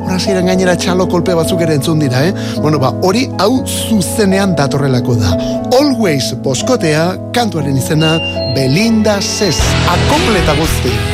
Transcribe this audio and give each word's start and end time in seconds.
Horra 0.00 0.18
ziren 0.18 0.46
gainera 0.46 0.76
txalo 0.76 1.06
kolpe 1.06 1.34
batzuk 1.38 1.60
ere 1.62 1.74
entzun 1.78 1.98
dira, 2.02 2.24
eh? 2.26 2.32
Bueno, 2.58 2.78
ba, 2.82 2.90
hori 3.06 3.28
hau 3.38 3.66
zuzenean 3.66 4.56
datorrelako 4.58 5.14
da. 5.20 5.30
Always 5.78 6.34
boskotea, 6.42 7.04
kantuaren 7.36 7.76
izena, 7.78 8.18
Belinda 8.56 9.20
Sez. 9.22 9.58
Akompleta 9.94 10.54
guzti. 10.58 11.09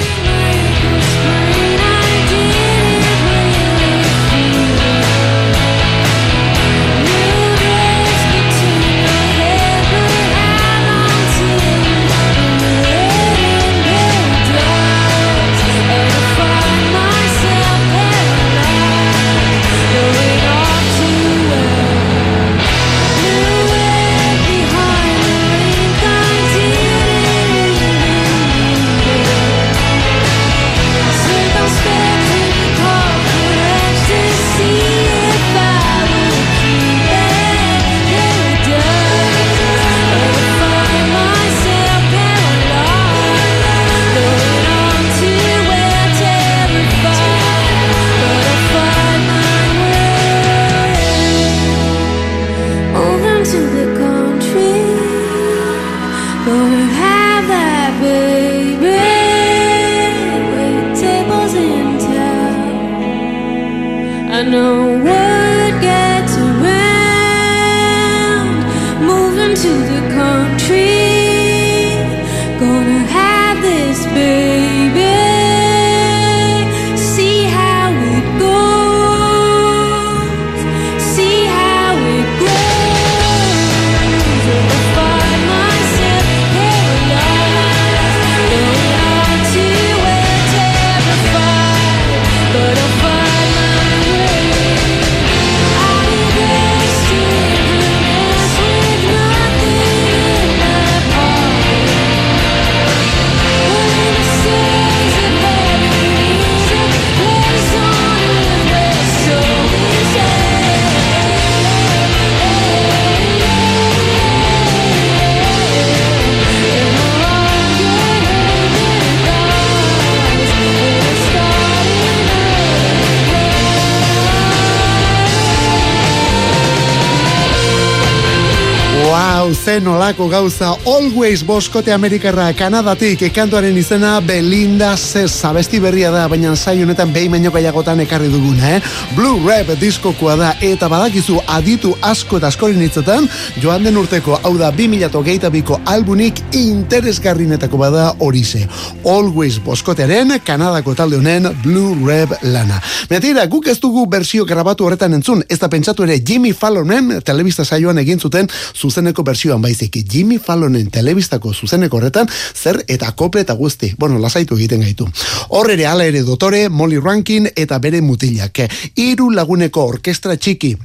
Nolako 129.81 130.28
gauza 130.28 130.75
Always 130.87 131.42
boskote 131.44 131.92
Amerikarra 131.92 132.53
Kanadatik 132.56 133.22
ekantuaren 133.28 133.76
izena 133.76 134.20
Belinda 134.20 134.97
Sez 134.97 135.44
abesti 135.44 135.81
berria 135.81 136.10
da 136.10 136.26
baina 136.28 136.54
sai 136.56 136.82
honetan 136.82 137.12
behin 137.12 137.32
baino 137.32 137.50
gehiagotan 137.53 138.00
ekarri 138.04 138.28
duguna 138.32 138.76
eh? 138.76 138.81
Blue 139.16 139.41
Rap 139.47 139.72
diskokoa 139.81 140.36
da 140.36 140.53
eta 140.65 140.88
badakizu 140.88 141.38
aditu 141.56 141.95
asko 142.03 142.41
eta 142.41 142.51
askoren 142.53 142.80
hitzetan 142.84 143.28
joan 143.62 143.84
den 143.84 143.97
urteko 143.97 144.39
hau 144.42 144.54
da 144.59 144.71
2008ko 144.72 145.80
albunik 145.84 146.41
interesgarrinetako 146.56 147.80
bada 147.80 148.06
horize 148.18 148.65
Always 149.04 149.59
boskotearen 149.65 150.36
Kanadako 150.45 150.95
talde 150.95 151.21
honen 151.21 151.51
Blue 151.62 151.97
Rap 152.06 152.39
lana. 152.42 152.80
Metira, 153.10 153.47
guk 153.47 153.68
ez 153.68 153.78
dugu 153.80 154.06
bersio 154.10 154.45
grabatu 154.45 154.86
horretan 154.86 155.15
entzun 155.18 155.45
ez 155.48 155.59
da 155.59 155.68
pentsatu 155.68 156.06
ere 156.06 156.21
Jimmy 156.21 156.53
Fallonen 156.53 157.21
telebista 157.24 157.65
saioan 157.65 157.98
egin 157.98 158.21
zuten 158.21 158.48
zuzeneko 158.74 159.24
bersioan 159.27 159.62
baizik 159.66 159.98
Jimmy 160.13 160.39
Fallonen 160.39 160.91
telebistako 160.95 161.53
zuzeneko 161.54 161.98
horretan 162.01 162.30
zer 162.54 162.83
eta 162.89 163.13
kople 163.13 163.45
eta 163.47 163.54
guzti. 163.59 163.92
Bueno, 163.98 164.18
lasaitu 164.22 164.59
egiten 164.59 164.84
gaitu. 164.86 165.09
Hor 165.48 165.71
ere 165.74 165.86
ala 165.86 166.07
ere 166.07 166.22
dotore, 166.27 166.68
Molly 166.68 167.01
Rankin 167.03 167.51
eta 167.54 167.78
bere 167.83 168.03
mutilak. 168.03 168.66
Hiru 168.97 169.30
laguneko 169.34 169.86
orkestra 169.97 170.36
txiki 170.36 170.77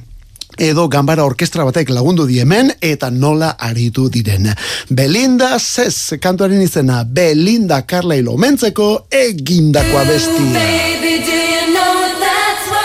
edo 0.58 0.88
gambara 0.88 1.24
orkestra 1.24 1.64
batek 1.64 1.90
lagundu 1.90 2.26
diemen 2.28 2.72
eta 2.80 3.10
nola 3.10 3.54
aritu 3.58 4.08
diren. 4.12 4.50
Belinda 4.90 5.58
Sez 5.58 6.18
kantuaren 6.20 6.60
izena 6.62 7.02
Belinda 7.04 7.82
Carlyle 7.86 8.28
omentzeko 8.30 9.06
egindakoa 9.10 10.04
bestia. 10.04 10.66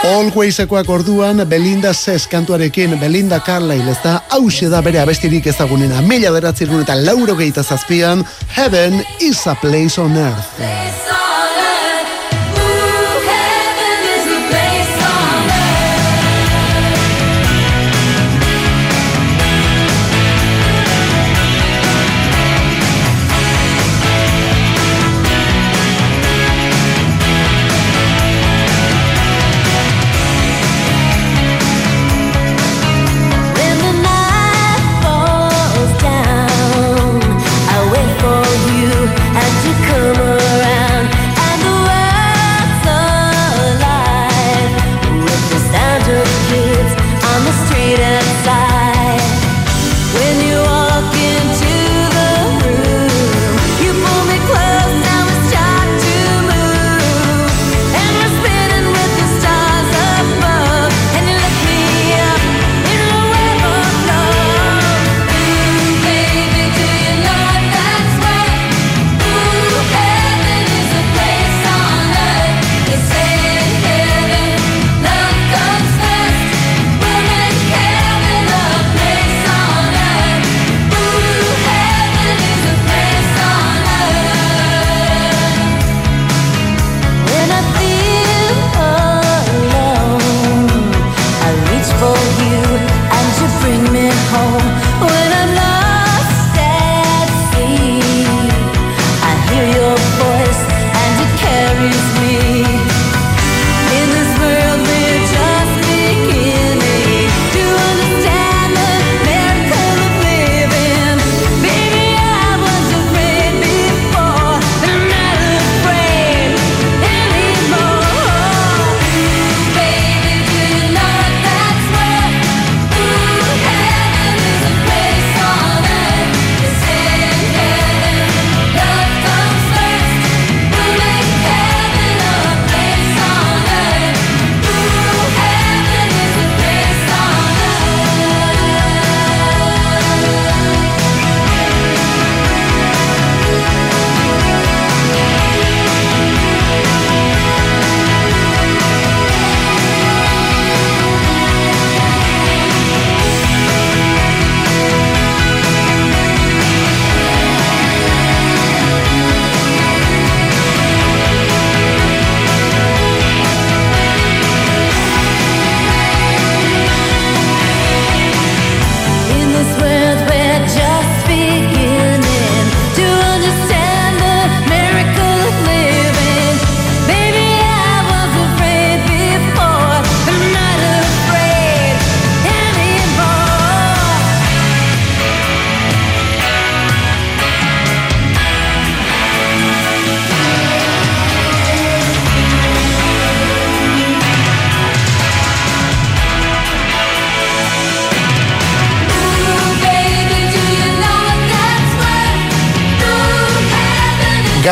Alwaysekoak 0.07 0.89
orduan 0.89 1.43
Belinda 1.49 1.93
Sez 1.93 2.27
kantuarekin 2.27 2.99
Belinda 2.99 3.39
Carlyle 3.39 3.91
ez 3.91 3.97
da 4.03 4.21
hause 4.29 4.69
da 4.71 4.81
bere 4.81 5.01
abestirik 5.01 5.47
ezagunena 5.51 6.01
mila 6.01 6.31
beratzerun 6.35 6.85
eta 6.85 6.95
lauro 6.95 7.35
gehieta 7.35 7.63
zazpian 7.63 8.25
Heaven 8.55 9.03
is 9.19 9.45
a 9.47 9.55
place 9.55 10.01
on 10.01 10.17
earth. 10.17 11.36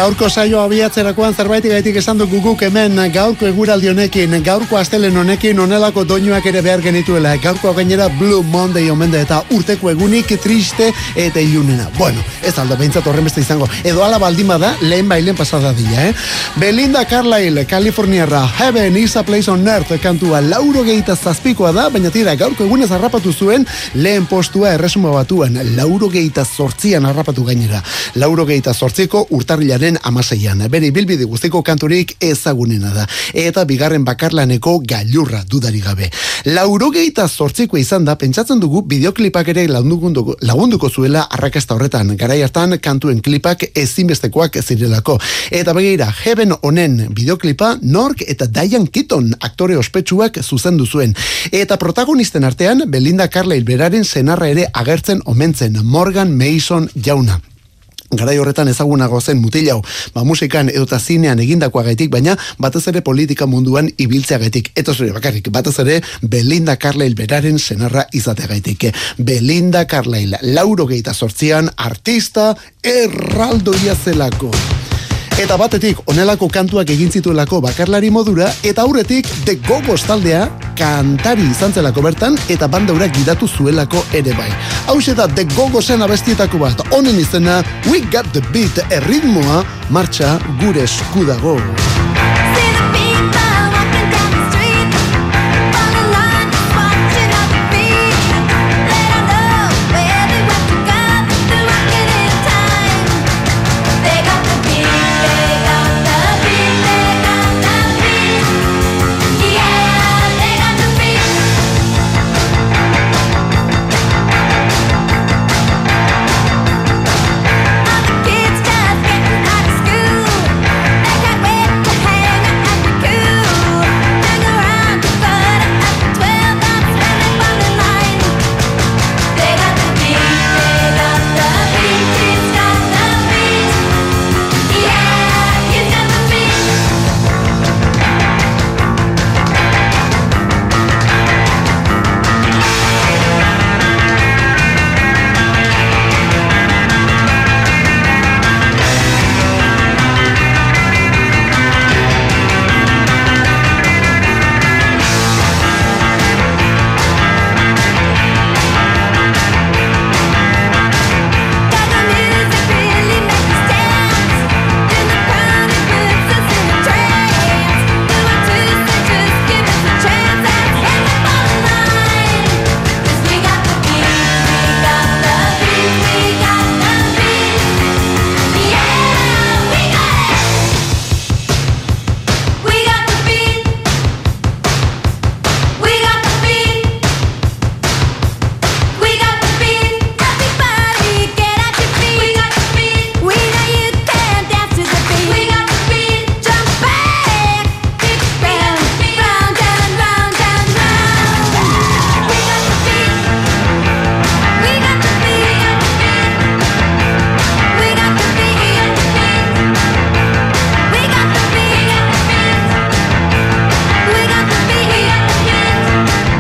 Gaurko 0.06 0.28
saio 0.30 0.60
abiatzerakoan 0.62 1.34
zerbait 1.34 1.66
gaitik 1.66 1.96
esan 1.98 2.20
du 2.20 2.28
guguk 2.30 2.60
hemen 2.62 3.00
gaurko 3.10 3.48
eguraldi 3.48 3.88
honekin, 3.90 4.36
gaurko 4.46 4.78
astelen 4.78 5.16
honekin 5.18 5.58
onelako 5.60 6.04
doinuak 6.06 6.46
ere 6.46 6.62
behar 6.62 6.84
genituela. 6.84 7.32
Gaurko 7.42 7.72
gainera 7.74 8.06
Blue 8.20 8.44
Monday 8.44 8.92
omende 8.94 9.18
eta 9.26 9.40
urteko 9.56 9.90
egunik 9.90 10.30
triste 10.44 10.92
eta 11.16 11.42
ilunena. 11.42 11.88
Bueno, 11.98 12.22
ez 12.46 12.54
aldo 12.62 12.78
behintzat 12.78 13.08
horren 13.10 13.26
beste 13.26 13.42
izango. 13.42 13.66
Edo 13.84 14.04
ala 14.06 14.20
baldima 14.22 14.60
da, 14.62 14.76
lehen 14.84 15.10
bailen 15.10 15.40
pasada 15.40 15.72
dila, 15.74 16.06
eh? 16.12 16.14
Belinda 16.62 17.02
Carlisle, 17.10 17.66
Californiara, 17.66 18.44
Heaven 18.60 18.98
is 19.02 19.16
a 19.16 19.24
place 19.24 19.50
on 19.50 19.68
earth 19.68 19.98
kantua 20.04 20.44
lauro 20.46 20.86
geita 20.86 21.16
zazpikoa 21.16 21.74
da, 21.74 21.88
baina 21.90 22.14
tira 22.14 22.38
gaurko 22.38 22.68
egunez 22.70 22.92
harrapatu 22.92 23.34
zuen 23.34 23.66
lehen 23.96 24.30
postua 24.30 24.76
erresuma 24.78 25.10
batuan, 25.18 25.58
lauro 25.76 26.14
geita 26.14 26.46
zortzian 26.46 27.10
harrapatu 27.10 27.50
gainera. 27.50 27.82
Lauro 28.22 28.46
geita 28.46 28.78
zortziko 28.78 29.26
urtarrilaren 29.34 29.95
amaseian. 30.04 30.64
Beri 30.70 30.92
bilbide 30.92 31.26
guztiko 31.26 31.62
kanturik 31.64 32.16
ezagunena 32.20 32.94
da. 32.94 33.06
Eta 33.34 33.66
bigarren 33.66 34.06
bakarlaneko 34.06 34.80
gailurra 34.88 35.44
dudari 35.50 35.82
gabe. 35.82 36.10
Lauro 36.46 36.92
geita 36.92 37.28
zortziko 37.28 37.78
izan 37.78 38.06
da, 38.06 38.16
pentsatzen 38.16 38.60
dugu 38.60 38.82
bideoklipak 38.90 39.48
ere 39.54 39.68
lagunduko, 39.68 40.38
lagunduko 40.42 40.90
zuela 40.90 41.26
arrakasta 41.32 41.76
horretan. 41.76 42.16
Garai 42.18 42.42
hartan 42.44 42.78
kantuen 42.82 43.22
klipak 43.22 43.68
ezinbestekoak 43.74 44.60
zirelako. 44.62 45.18
Eta 45.52 45.74
begira, 45.74 46.12
Heaven 46.24 46.54
honen 46.62 47.00
bideoklipa 47.16 47.76
Nork 47.82 48.22
eta 48.28 48.48
Diane 48.48 48.92
Keaton 48.92 49.34
aktore 49.40 49.78
ospetsuak 49.78 50.40
zuzendu 50.44 50.86
zuen. 50.86 51.16
Eta 51.52 51.78
protagonisten 51.78 52.44
artean, 52.44 52.86
Belinda 52.88 53.28
Carlisle 53.28 53.66
beraren 53.66 54.06
senarra 54.06 54.50
ere 54.54 54.70
agertzen 54.74 55.22
omentzen 55.26 55.82
Morgan 55.84 56.38
Mason 56.38 56.90
jauna. 56.96 57.42
Garai 58.14 58.38
horretan 58.38 58.70
ezagunago 58.70 59.20
zen 59.22 59.40
mutilau, 59.42 59.82
ba 60.14 60.24
musikan 60.24 60.70
edota 60.70 61.00
zinean 61.00 61.40
egindakoa 61.42 61.84
gaitik, 61.90 62.12
baina 62.14 62.38
batez 62.62 62.86
ere 62.92 63.02
politika 63.02 63.48
munduan 63.50 63.90
ibiltzea 63.98 64.38
gaitik. 64.38 64.72
Eta 64.76 64.94
zure 64.94 65.12
bakarrik, 65.16 65.50
batez 65.52 65.78
ere 65.82 66.02
Belinda 66.22 66.78
Carlisle 66.78 67.18
beraren 67.18 67.60
senarra 67.60 68.06
izatea 68.14 68.48
gaitik. 68.54 68.92
Belinda 69.18 69.86
Carlisle, 69.88 70.40
lauro 70.56 70.86
geita 70.86 71.14
sortzian, 71.14 71.72
artista 71.78 72.54
erraldoia 72.84 73.96
zelako. 73.96 74.54
Eta 75.36 75.58
batetik, 75.60 75.98
onelako 76.08 76.48
kantuak 76.48 76.88
egin 76.94 77.10
zituelako 77.12 77.58
bakarlari 77.66 78.08
modura, 78.08 78.46
eta 78.64 78.86
aurretik, 78.86 79.28
The 79.44 79.58
Gogos 79.68 80.06
taldea, 80.08 80.46
kantari 80.80 81.44
izan 81.52 81.76
zelako 81.76 82.06
bertan, 82.06 82.38
eta 82.48 82.70
bandaurak 82.72 83.12
gidatu 83.18 83.50
zuelako 83.52 84.00
ere 84.16 84.32
bai. 84.38 84.48
Hau 84.88 84.96
da, 85.12 85.28
The 85.28 85.44
Gogosen 85.52 86.02
abestietako 86.02 86.58
bat, 86.64 86.80
onen 86.96 87.20
izena, 87.20 87.62
We 87.92 88.00
Got 88.08 88.32
The 88.32 88.46
Beat, 88.54 88.80
erritmoa, 88.90 89.66
martxa 89.90 90.40
gure 90.62 90.88
eskudago. 90.88 91.60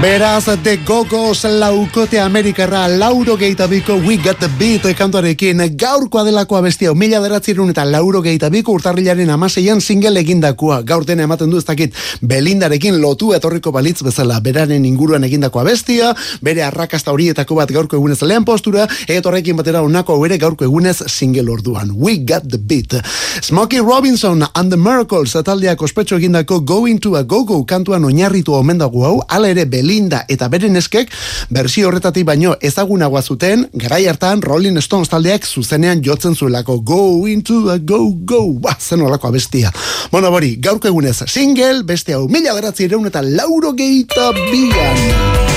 Beraz, 0.05 0.45
The 0.61 0.77
Gogos 0.85 1.43
laukote 1.45 2.19
Amerikarra 2.19 2.87
lauro 2.87 3.35
geitabiko 3.37 3.95
We 3.95 4.17
Got 4.17 4.37
The 4.37 4.49
Beat 4.59 4.83
kantuarekin 4.97 5.63
gaurkoa 5.73 6.21
delako 6.23 6.59
abestia 6.59 6.93
mila 6.93 7.17
beratzerun 7.23 7.71
eta 7.71 7.81
lauro 7.89 8.21
geitabiko 8.21 8.75
urtarrilaren 8.77 9.31
amaseian 9.33 9.81
single 9.81 10.19
egindakoa. 10.19 10.83
Gaur 10.85 11.07
dena 11.09 11.23
ematen 11.25 11.49
du 11.49 11.57
ez 11.57 11.65
dakit 11.65 11.95
Belindarekin 12.21 12.99
lotu 13.01 13.31
etorriko 13.33 13.71
balitz 13.73 14.03
bezala 14.05 14.37
beraren 14.45 14.85
inguruan 14.85 15.25
egindako 15.25 15.63
abestia 15.63 16.11
bere 16.41 16.61
arrakasta 16.67 17.09
horietako 17.11 17.57
bat 17.57 17.73
gaurko 17.73 17.97
egunez 17.97 18.21
lehen 18.21 18.45
postura 18.45 18.85
eta 19.07 19.29
horrekin 19.31 19.57
batera 19.57 19.81
onako 19.81 20.19
ere 20.27 20.37
gaurko 20.37 20.69
egunez 20.69 20.99
single 21.07 21.49
orduan. 21.49 21.95
We 21.97 22.19
Got 22.19 22.45
The 22.51 22.59
Beat. 22.59 22.93
Smokey 23.41 23.81
Robinson 23.81 24.45
and 24.53 24.69
the 24.69 24.77
Miracles 24.77 25.33
ataldeak 25.35 25.81
ospetxo 25.81 26.21
egindako 26.21 26.61
Going 26.61 26.99
to 26.99 27.15
a 27.15 27.23
Go-Go 27.23 27.63
kantuan 27.65 28.05
oinarritu 28.05 28.53
omendago 28.53 29.03
hau 29.03 29.17
ala 29.27 29.49
ere 29.49 29.65
Belinda 29.95 30.25
eta 30.27 30.49
beren 30.51 30.75
eskek 30.75 31.11
bersio 31.55 31.87
horretatik 31.87 32.25
baino 32.27 32.55
ezagunagoa 32.67 33.21
zuten 33.23 33.63
garai 33.79 34.01
hartan 34.11 34.41
Rolling 34.43 34.81
Stones 34.83 35.07
taldeak 35.07 35.47
zuzenean 35.47 36.03
jotzen 36.03 36.35
zuelako. 36.35 36.81
Go 36.83 37.27
into 37.31 37.69
a 37.71 37.77
go 37.79 38.11
go. 38.11 38.41
Ba, 38.59 38.75
zen 38.75 39.07
olako 39.07 39.31
abestia. 39.31 39.71
Bueno 40.11 40.31
bori, 40.35 40.57
gaurko 40.59 40.91
egunez 40.91 41.21
single 41.31 41.83
beste 41.87 42.13
hau 42.13 42.27
mila 42.27 42.53
beratzi 42.59 42.91
eta 42.91 43.21
lauro 43.21 43.71
geita 43.71 44.31
bian 44.51 45.54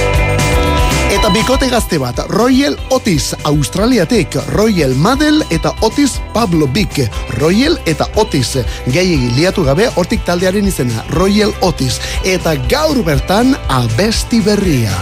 Eta 1.28 1.36
bikote 1.36 1.66
gazte 1.68 1.98
bat, 2.00 2.22
Royal 2.32 2.72
Otis 2.88 3.34
Australiatek, 3.44 4.38
Royal 4.54 4.94
Madel 4.96 5.42
eta 5.52 5.74
Otis 5.84 6.14
Pablo 6.32 6.64
Bik, 6.66 7.02
Royal 7.36 7.76
eta 7.84 8.06
Otis, 8.16 8.54
gehiagi 8.88 9.34
liatu 9.36 9.66
gabe, 9.66 9.90
hortik 10.00 10.24
taldearen 10.24 10.72
izena, 10.72 11.04
Royal 11.12 11.52
Otis, 11.60 12.00
eta 12.24 12.56
gaur 12.72 13.04
bertan 13.04 13.52
abesti 13.68 14.40
berria. 14.40 14.96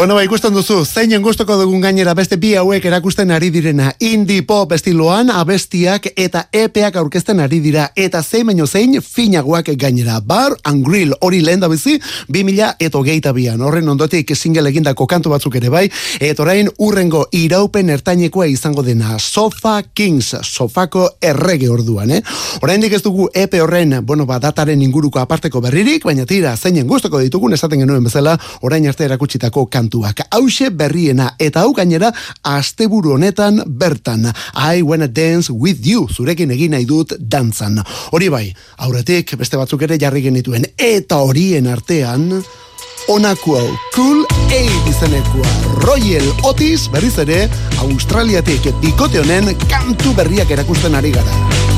Bueno, 0.00 0.14
ba, 0.14 0.22
ikusten 0.24 0.54
duzu, 0.56 0.78
zeinen 0.88 1.20
gustoko 1.20 1.58
dugun 1.60 1.82
gainera 1.84 2.14
beste 2.16 2.38
bi 2.40 2.54
hauek 2.56 2.86
erakusten 2.88 3.28
ari 3.36 3.50
direna 3.52 3.90
indie 4.00 4.40
pop 4.48 4.70
estiloan 4.72 5.28
abestiak 5.28 6.06
eta 6.22 6.46
epeak 6.56 6.94
aurkezten 6.96 7.42
ari 7.44 7.58
dira 7.60 7.90
eta 7.92 8.22
zein 8.22 8.46
baino 8.48 8.64
zein 8.66 8.96
finagoak 9.04 9.68
gainera. 9.76 10.22
Bar 10.24 10.56
and 10.64 10.86
Grill 10.86 11.12
hori 11.20 11.42
lehen 11.44 11.60
da 11.60 11.68
bizi, 11.68 11.98
bi 12.32 12.44
mila 12.48 12.70
eto 12.80 13.02
geita 13.04 13.34
bian. 13.36 13.60
Horren 13.60 13.92
ondotik 13.92 14.32
single 14.34 14.70
egindako 14.70 15.04
kantu 15.06 15.34
batzuk 15.34 15.58
ere 15.60 15.68
bai, 15.68 15.84
eta 16.18 16.46
orain 16.46 16.72
urrengo 16.78 17.26
iraupen 17.36 17.92
ertainekoa 17.92 18.48
izango 18.48 18.80
dena 18.80 19.18
Sofa 19.18 19.82
Kings, 19.82 20.32
sofako 20.40 21.10
errege 21.20 21.68
orduan, 21.68 22.16
eh? 22.16 22.22
Orain 22.62 22.82
ez 22.88 23.02
dugu 23.02 23.28
epe 23.34 23.60
horren, 23.60 23.98
bueno, 24.00 24.24
ba, 24.24 24.40
dataren 24.40 24.80
inguruko 24.80 25.20
aparteko 25.20 25.60
berririk, 25.60 26.08
baina 26.08 26.24
tira, 26.24 26.56
zeinen 26.56 26.88
gustoko 26.88 27.20
ditugun 27.20 27.52
esaten 27.52 27.84
genuen 27.84 28.08
bezala, 28.08 28.38
orain 28.62 28.88
arte 28.88 29.04
erakutsitako 29.04 29.68
kantuak. 29.90 30.22
Hauxe 30.30 30.70
berriena 30.70 31.34
eta 31.38 31.64
hau 31.64 31.74
gainera 31.74 32.12
asteburu 32.42 33.14
honetan 33.14 33.62
bertan. 33.66 34.32
I 34.54 34.82
wanna 34.82 35.08
dance 35.08 35.50
with 35.50 35.84
you, 35.84 36.06
zurekin 36.08 36.50
egin 36.50 36.72
nahi 36.72 36.86
dut 36.86 37.14
dantzan. 37.18 37.82
Hori 38.12 38.28
bai, 38.28 38.54
aurretik 38.78 39.36
beste 39.36 39.56
batzuk 39.56 39.82
ere 39.82 39.98
jarri 39.98 40.22
genituen 40.22 40.64
eta 40.76 41.16
horien 41.18 41.66
artean 41.66 42.42
Onako 43.08 43.58
Cool 43.94 44.24
Aid 44.52 44.86
izenekua 44.86 45.48
Royal 45.82 46.26
Otis 46.44 46.86
berriz 46.92 47.16
ere 47.18 47.48
Australiatik 47.80 48.70
bikote 48.82 49.24
honen 49.24 49.56
kantu 49.66 50.14
berriak 50.14 50.50
erakusten 50.50 50.94
ari 50.94 51.10
gara. 51.10 51.69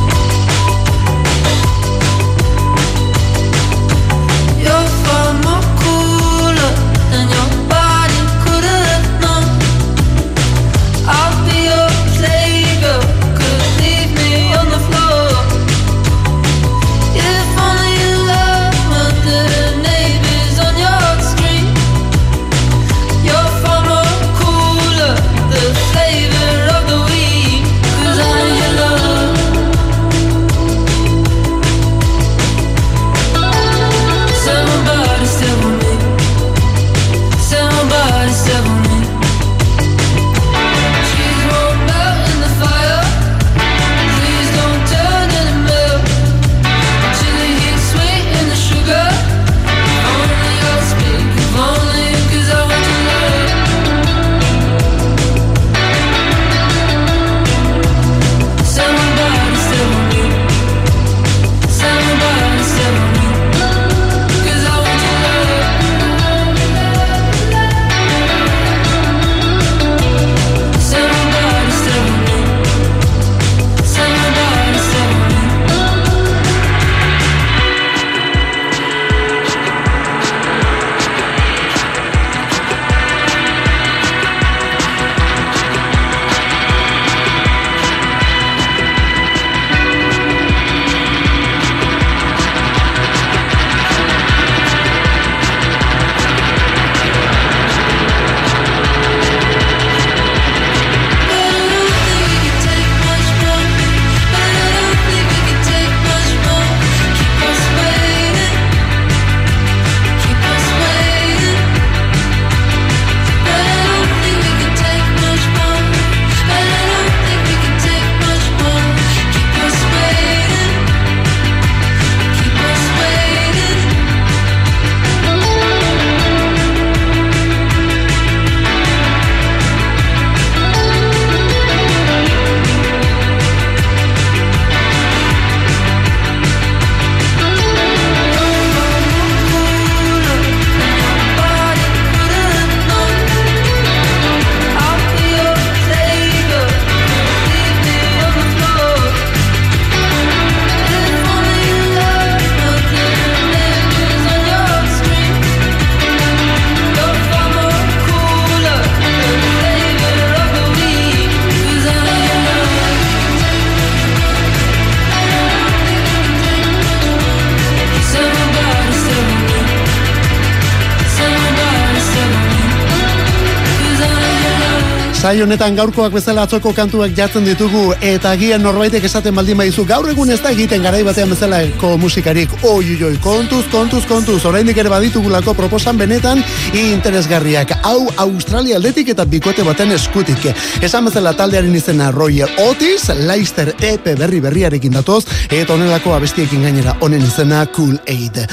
Sai 175.32 175.40
honetan 175.40 175.72
gaurkoak 175.72 176.12
bezala 176.12 176.42
atzoko 176.44 176.74
kantuak 176.76 177.14
jartzen 177.16 177.46
ditugu 177.48 177.94
eta 178.04 178.34
agian 178.36 178.60
norbaitek 178.60 179.06
esaten 179.08 179.32
baldin 179.38 179.56
baizu 179.56 179.86
gaur 179.88 180.04
egun 180.10 180.28
ez 180.34 180.36
da 180.44 180.50
egiten 180.52 180.84
garai 180.84 181.00
batean 181.06 181.32
bezala 181.32 181.62
eko 181.70 181.94
musikarik. 182.02 182.52
Oi 182.68 182.98
oi 183.08 183.14
kontuz 183.24 183.62
kontuz 183.72 184.02
kontuz. 184.10 184.42
Oraindik 184.50 184.82
ere 184.82 184.92
baditugulako 184.92 185.56
proposan 185.56 185.96
benetan 185.96 186.44
interesgarriak. 186.82 187.72
Hau 187.80 188.10
Australia 188.26 188.76
aldetik 188.76 189.14
eta 189.14 189.24
bikote 189.24 189.64
baten 189.64 189.96
eskutik. 189.96 190.50
Esan 190.84 191.08
bezala 191.08 191.32
taldearen 191.32 191.80
izena 191.80 192.12
Roger 192.12 192.52
Otis 192.68 193.08
Leicester 193.16 193.72
EP 193.80 194.12
berri 194.12 194.44
berriarekin 194.44 195.00
datoz 195.00 195.22
eta 195.48 195.72
honelako 195.72 196.12
abestiekin 196.20 196.68
gainera 196.68 196.98
honen 197.00 197.24
izena 197.24 197.64
Cool 197.72 197.96
Aid. 198.04 198.44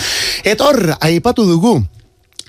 Etor, 0.47 0.85
aipatu 1.01 1.43
dugu 1.43 1.81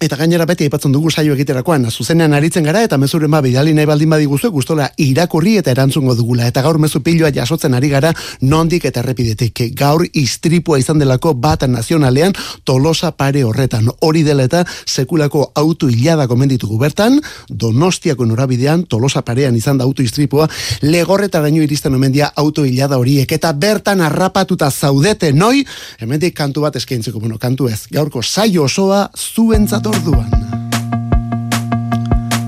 Eta 0.00 0.16
gainera 0.16 0.46
beti 0.48 0.64
aipatzen 0.64 0.94
dugu 0.94 1.10
saio 1.12 1.34
egiterakoan, 1.36 1.82
zuzenean 1.92 2.32
aritzen 2.32 2.64
gara 2.64 2.80
eta 2.86 2.96
mezuren 2.96 3.28
ba 3.30 3.42
bidali 3.44 3.74
nahi 3.76 3.84
baldin 3.84 4.08
badiguzu 4.08 4.48
gustola 4.50 4.86
irakurri 4.96 5.58
eta 5.60 5.74
erantzungo 5.74 6.14
dugula. 6.16 6.46
Eta 6.48 6.62
gaur 6.64 6.78
mezu 6.80 7.02
piloa 7.04 7.28
jasotzen 7.36 7.76
ari 7.76 7.90
gara 7.92 8.14
nondik 8.40 8.86
eta 8.88 9.02
errepidetik. 9.02 9.60
Gaur 9.76 10.06
istripua 10.16 10.78
izan 10.80 11.02
delako 11.02 11.34
bat 11.34 11.66
nazionalean 11.68 12.32
tolosa 12.64 13.10
pare 13.12 13.42
horretan. 13.44 13.90
Hori 14.00 14.22
dela 14.24 14.46
eta 14.48 14.62
sekulako 14.86 15.50
auto 15.54 15.90
hilada 15.92 16.24
komenditugu 16.32 16.78
bertan, 16.80 17.20
donostiako 17.50 18.24
norabidean 18.24 18.86
tolosa 18.88 19.20
parean 19.20 19.60
izan 19.60 19.76
da 19.76 19.84
auto 19.84 20.00
istripua, 20.00 20.48
legorreta 20.80 21.44
gaino 21.44 21.60
iristen 21.60 21.94
omendia 21.94 22.32
auto 22.36 22.64
hilada 22.64 22.96
horiek. 22.96 23.36
Eta 23.36 23.52
bertan 23.52 24.00
harrapatuta 24.00 24.70
zaudete 24.70 25.34
noi, 25.34 25.60
hemendik 26.00 26.38
kantu 26.40 26.64
bat 26.64 26.80
eskaintzeko, 26.80 27.20
bueno, 27.20 27.36
kantu 27.36 27.68
ez. 27.68 27.82
Gaurko 27.92 28.24
saio 28.24 28.64
osoa 28.64 29.04
zuentzat 29.12 29.89
orduan. 29.90 30.30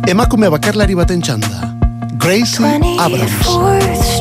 Emakume 0.08 0.50
bakarlari 0.52 0.96
baten 0.98 1.22
txanda. 1.22 1.70
Gracie 2.22 2.78
Abrams. 2.98 4.11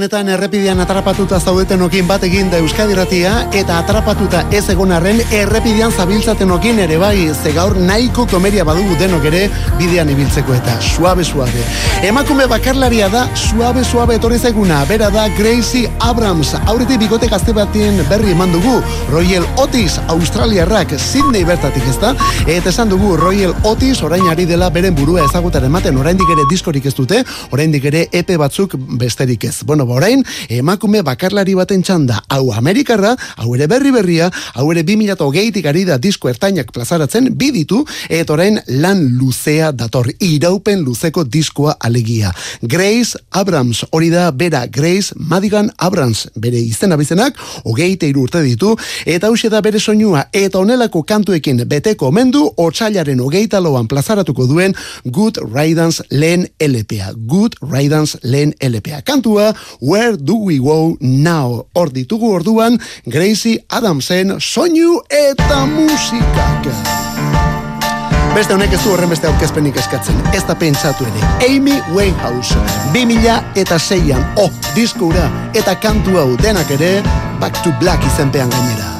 Honetan 0.00 0.28
errepidean 0.32 0.49
atrapatuta 0.90 1.38
zaudeten 1.38 1.82
okin 1.86 2.06
bat 2.08 2.24
egin 2.26 2.48
da 2.50 2.58
Euskadi 2.58 2.96
Ratia 2.98 3.32
eta 3.54 3.76
atrapatuta 3.78 4.40
ez 4.50 4.64
egon 4.72 4.90
arren 4.90 5.20
errepidean 5.30 5.92
zabiltzaten 5.94 6.50
okin 6.50 6.80
ere 6.82 6.96
bai 6.98 7.28
ze 7.30 7.52
gaur 7.54 7.76
nahiko 7.78 8.24
komeria 8.26 8.64
badugu 8.66 8.96
denok 8.98 9.28
ere 9.30 9.44
bidean 9.78 10.10
ibiltzeko 10.10 10.54
eta 10.54 10.74
suabe 10.82 11.22
suabe. 11.24 11.62
Emakume 12.02 12.48
bakarlaria 12.50 13.08
da 13.08 13.22
suabe 13.36 13.84
suabe 13.84 14.16
etorri 14.18 14.38
zaiguna. 14.38 14.80
Bera 14.88 15.10
da 15.10 15.28
Gracie 15.38 15.90
Abrams. 16.00 16.56
Aurreti 16.66 16.98
bigote 16.98 17.28
gazte 17.30 17.54
batien 17.54 18.02
berri 18.08 18.34
eman 18.34 18.50
dugu. 18.52 18.82
Royal 19.12 19.46
Otis 19.62 20.00
Australiarrak 20.08 20.96
Sydney 20.98 21.44
bertatik 21.44 21.86
ezta? 21.92 22.16
Eta 22.46 22.74
esan 22.74 22.90
dugu 22.90 23.14
Royal 23.20 23.54
Otis 23.62 24.02
orain 24.02 24.26
ari 24.32 24.48
dela 24.48 24.70
beren 24.70 24.98
burua 24.98 25.28
ezagutar 25.28 25.64
ematen. 25.70 26.02
Oraindik 26.02 26.34
ere 26.34 26.48
diskorik 26.50 26.90
ez 26.90 26.96
dute 26.98 27.22
oraindik 27.50 27.86
ere 27.92 28.08
epe 28.10 28.40
batzuk 28.40 28.74
besterik 28.98 29.44
ez. 29.44 29.60
Bueno, 29.64 29.86
ba, 29.86 30.00
orain, 30.00 30.24
emakume 30.48 30.79
bakarlari 31.04 31.54
baten 31.54 31.82
txanda, 31.82 32.22
hau 32.28 32.52
Amerikarra, 32.52 33.16
hau 33.36 33.54
ere 33.54 33.66
berri 33.66 33.90
berria, 33.90 34.30
hau 34.54 34.70
ere 34.72 34.82
2008 34.82 35.66
ari 35.66 35.84
da 35.84 35.98
disko 35.98 36.28
ertainak 36.28 36.72
plazaratzen, 36.72 37.34
biditu, 37.36 37.84
eta 38.08 38.32
orain 38.32 38.60
lan 38.68 39.18
luzea 39.18 39.72
dator, 39.72 40.06
iraupen 40.20 40.84
luzeko 40.84 41.24
diskoa 41.24 41.76
alegia. 41.80 42.32
Grace 42.62 43.18
Abrams, 43.30 43.84
hori 43.90 44.10
da 44.10 44.30
bera 44.30 44.66
Grace 44.66 45.14
Madigan 45.16 45.70
Abrams, 45.78 46.28
bere 46.36 46.58
izena 46.58 46.96
bizenak, 46.96 47.36
hogeite 47.64 48.10
urte 48.16 48.42
ditu, 48.42 48.76
eta 49.06 49.26
hau 49.26 49.36
da 49.50 49.60
bere 49.60 49.80
soinua, 49.80 50.28
eta 50.32 50.58
onelako 50.58 51.02
kantuekin 51.02 51.64
beteko 51.66 52.10
mendu, 52.12 52.46
otxailaren 52.56 53.20
hogeita 53.20 53.60
loan 53.60 53.88
plazaratuko 53.88 54.46
duen 54.46 54.74
Good 55.04 55.40
Ridance 55.54 56.04
lehen 56.10 56.46
LPA. 56.60 57.12
Good 57.26 57.56
Ridance 57.62 58.18
lehen 58.22 58.54
LPA. 58.60 59.02
Kantua, 59.02 59.54
Where 59.80 60.16
Do 60.16 60.44
We 60.44 60.58
Go 60.58 60.69
Now? 61.00 61.66
Hor 61.74 61.90
ditugu 61.90 62.30
orduan, 62.34 62.78
Gracie 63.06 63.64
Adamsen 63.68 64.36
soinu 64.38 65.00
eta 65.10 65.64
musikak. 65.66 66.68
Beste 68.34 68.54
honek 68.54 68.76
ez 68.76 68.78
du 68.84 68.92
horren 68.92 69.10
beste 69.10 69.26
aurkezpenik 69.26 69.80
eskatzen. 69.82 70.20
Ez 70.36 70.44
da 70.46 70.54
pentsatu 70.54 71.08
ere. 71.08 71.32
Amy 71.48 71.80
Winehouse, 71.90 72.54
2000 72.94 73.58
eta 73.58 73.78
zeian, 73.78 74.22
oh, 74.38 74.50
diskura 74.78 75.26
eta 75.58 75.74
kantu 75.82 76.20
hau 76.22 76.30
denak 76.38 76.70
ere, 76.78 77.00
Back 77.42 77.64
to 77.64 77.74
Black 77.82 78.06
izenpean 78.06 78.54
gainera. 78.54 78.99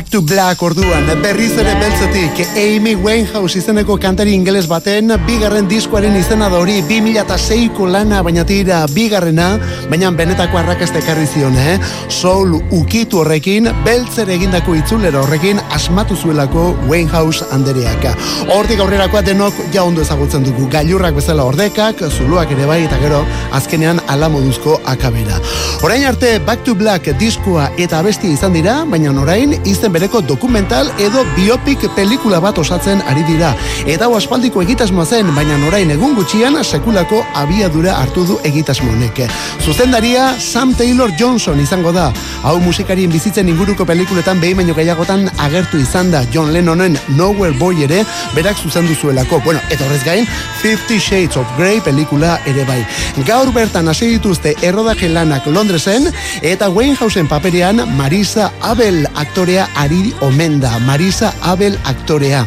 Back 0.00 0.08
to 0.12 0.22
Black 0.22 0.62
orduan, 0.64 1.04
berriz 1.20 1.50
ere 1.60 1.74
beltzetik, 1.76 2.38
Amy 2.56 2.94
Winehouse 2.96 3.58
izeneko 3.58 3.98
kantari 4.00 4.32
ingeles 4.32 4.62
baten, 4.64 5.12
bigarren 5.26 5.66
diskoaren 5.68 6.14
izena 6.16 6.46
da 6.48 6.56
hori, 6.56 6.78
2006ko 6.88 7.84
lana, 7.84 8.22
baina 8.24 8.46
tira, 8.48 8.78
bigarrena, 8.94 9.50
baina 9.90 10.08
benetako 10.16 10.56
arrakazte 10.56 11.02
karri 11.04 11.26
zion, 11.28 11.58
eh? 11.60 11.74
Soul 12.08 12.54
ukitu 12.78 13.20
horrekin, 13.20 13.68
beltzer 13.84 14.32
egindako 14.32 14.78
itzulero 14.78 15.20
horrekin, 15.26 15.60
asmatu 15.76 16.16
zuelako 16.16 16.70
Winehouse 16.88 17.44
andereaka. 17.52 18.14
Hortik 18.56 18.80
aurrerakoa 18.80 19.20
denok 19.26 19.60
ja 19.76 19.84
ondo 19.84 20.00
ezagutzen 20.00 20.48
dugu, 20.48 20.70
gailurrak 20.72 21.20
bezala 21.20 21.44
ordekak, 21.44 22.06
zuluak 22.08 22.56
ere 22.56 22.70
bai, 22.72 22.86
eta 22.86 23.02
gero, 23.04 23.20
azkenean 23.52 24.00
ala 24.08 24.32
moduzko 24.32 24.80
akabera. 24.94 25.36
Orain 25.84 26.08
arte, 26.08 26.38
Back 26.48 26.64
to 26.64 26.72
Black 26.74 27.12
diskoa 27.20 27.68
eta 27.76 28.00
bestia 28.06 28.32
izan 28.32 28.56
dira, 28.56 28.80
baina 28.88 29.12
orain, 29.12 29.58
iz 29.68 29.76
izen 29.90 29.92
bereko 29.92 30.20
dokumental 30.20 30.90
edo 30.98 31.24
biopik 31.36 31.78
pelikula 31.96 32.40
bat 32.40 32.58
osatzen 32.58 33.02
ari 33.08 33.22
dira. 33.26 33.54
Eta 33.86 34.06
hau 34.06 34.16
aspaldiko 34.16 34.62
egitasmoa 34.62 35.04
zen, 35.04 35.34
baina 35.34 35.56
orain 35.66 35.90
egun 35.90 36.14
gutxian 36.14 36.56
sekulako 36.62 37.24
abiadura 37.34 37.96
hartu 37.98 38.24
du 38.26 38.38
egitasmo 38.44 38.92
honek. 38.92 39.28
Zuzendaria 39.64 40.38
Sam 40.38 40.74
Taylor 40.74 41.10
Johnson 41.18 41.60
izango 41.60 41.92
da. 41.92 42.12
Hau 42.42 42.58
musikarien 42.60 43.10
bizitzen 43.10 43.48
inguruko 43.48 43.84
pelikuletan 43.84 44.40
behin 44.40 44.56
baino 44.56 44.74
gehiagotan 44.74 45.28
agertu 45.38 45.78
izan 45.78 46.10
da 46.10 46.22
John 46.32 46.52
Lennonen 46.52 46.98
Nowhere 47.16 47.56
Boy 47.58 47.84
ere 47.84 48.04
berak 48.34 48.56
zuzendu 48.56 48.94
zuelako. 48.94 49.40
Bueno, 49.44 49.60
eta 49.70 49.84
horrez 49.84 50.04
gain, 50.04 50.26
Fifty 50.60 51.00
Shades 51.00 51.36
of 51.36 51.46
Grey 51.56 51.80
pelikula 51.80 52.38
ere 52.46 52.64
bai. 52.64 52.84
Gaur 53.26 53.52
bertan 53.52 53.88
hasi 53.88 54.06
dituzte 54.14 54.54
errodaje 54.62 55.08
lanak 55.08 55.46
Londresen 55.46 56.10
eta 56.42 56.68
Winehouseen 56.70 57.28
paperean 57.28 57.82
Marisa 57.96 58.52
Abel 58.60 59.06
aktorea 59.14 59.68
ari 59.76 60.14
omen 60.20 60.60
da, 60.60 60.78
Marisa 60.78 61.34
Abel 61.42 61.78
aktorea. 61.84 62.46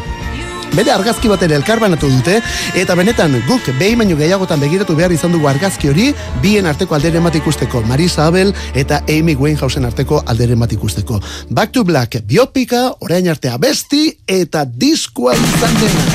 bere 0.73 0.91
argazki 0.91 1.29
baten 1.29 1.51
elkarbanatu 1.53 2.09
dute, 2.09 2.39
eta 2.79 2.95
benetan 2.97 3.35
guk 3.47 3.67
behin 3.79 3.99
baino 4.01 4.17
gehiagotan 4.17 4.61
begiratu 4.63 4.95
behar 4.97 5.13
izan 5.13 5.33
dugu 5.35 5.47
argazki 5.49 5.91
hori, 5.91 6.07
bien 6.41 6.65
arteko 6.69 6.97
alderen 6.97 7.23
bat 7.23 7.35
ikusteko, 7.37 7.83
Marisa 7.89 8.27
Abel 8.27 8.53
eta 8.73 9.03
Amy 9.09 9.35
Winehousen 9.39 9.85
arteko 9.85 10.23
alderen 10.25 10.59
bat 10.59 10.73
ikusteko. 10.73 11.21
Back 11.49 11.73
to 11.73 11.83
Black, 11.83 12.23
biopika, 12.25 12.87
orain 13.01 13.29
artea 13.29 13.57
besti, 13.61 14.07
eta 14.27 14.65
diskoa 14.65 15.37
izan 15.37 15.81
dena. 15.81 16.09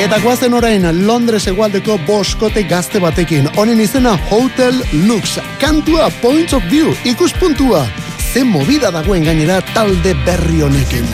Eta 0.00 0.16
guazen 0.22 0.54
orain 0.56 0.86
Londres 1.06 1.46
egualdeko 1.50 1.98
boskote 2.06 2.62
gazte 2.68 3.02
batekin. 3.02 3.50
Honen 3.60 3.80
izena 3.84 4.14
Hotel 4.30 4.80
Lux. 5.06 5.36
Kantua 5.60 6.08
Points 6.22 6.56
of 6.56 6.64
View 6.70 6.94
ikuspuntua. 7.04 7.84
Zen 8.30 8.46
movida 8.46 8.92
dagoen 8.94 9.24
gainera 9.26 9.58
talde 9.74 10.12
berri 10.24 10.60
honekin. 10.62 11.06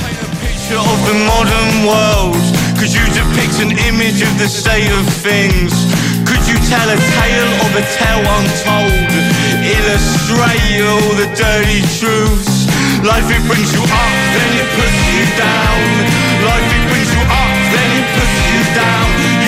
Could 2.76 2.92
you 2.92 3.06
depict 3.16 3.56
an 3.64 3.72
image 3.88 4.20
of 4.20 4.36
the 4.36 4.46
state 4.46 4.92
of 4.92 5.08
things? 5.24 5.72
Could 6.28 6.44
you 6.44 6.58
tell 6.68 6.88
a 6.92 6.98
tale 7.16 7.52
of 7.64 7.72
a 7.72 7.84
tale 7.96 8.20
untold? 8.36 9.10
Illustrate 9.64 10.84
all 10.84 11.08
the 11.16 11.28
dirty 11.32 11.80
truths. 11.96 12.68
Life 13.00 13.32
it 13.32 13.40
brings 13.48 13.72
you 13.72 13.80
up, 13.80 14.12
then 14.36 14.50
it 14.60 14.68
puts 14.76 15.00
you 15.16 15.24
down. 15.40 15.80
Life 16.44 16.68
it 16.68 16.84
brings 16.92 17.10
you 17.16 17.22
up, 17.32 17.56
then 17.72 17.88
it 17.96 18.06
puts 18.12 18.36
you 18.52 18.60
down 18.76 19.45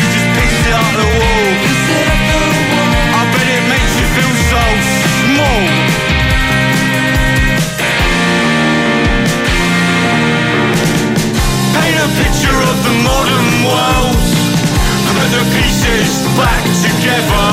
pieces 15.88 16.26
back 16.36 16.64
together. 16.84 17.48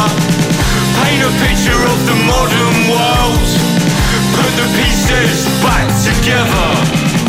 Paint 1.00 1.24
a 1.24 1.32
picture 1.40 1.82
of 1.94 2.00
the 2.06 2.16
modern 2.28 2.76
world. 2.92 3.48
Put 4.36 4.52
the 4.60 4.68
pieces 4.76 5.46
back 5.64 5.88
together 6.04 7.25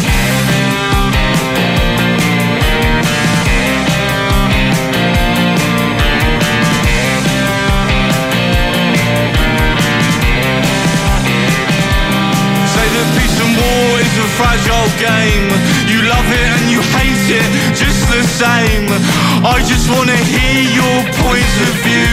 fragile 14.36 14.90
game 15.00 15.48
You 15.88 16.04
love 16.04 16.28
it 16.28 16.48
and 16.56 16.66
you 16.68 16.80
hate 16.96 17.26
it 17.40 17.48
just 17.72 18.04
the 18.12 18.22
same 18.22 18.86
I 19.40 19.64
just 19.64 19.88
wanna 19.88 20.16
hear 20.16 20.60
your 20.76 20.98
points 21.24 21.56
of 21.66 21.72
view 21.86 22.12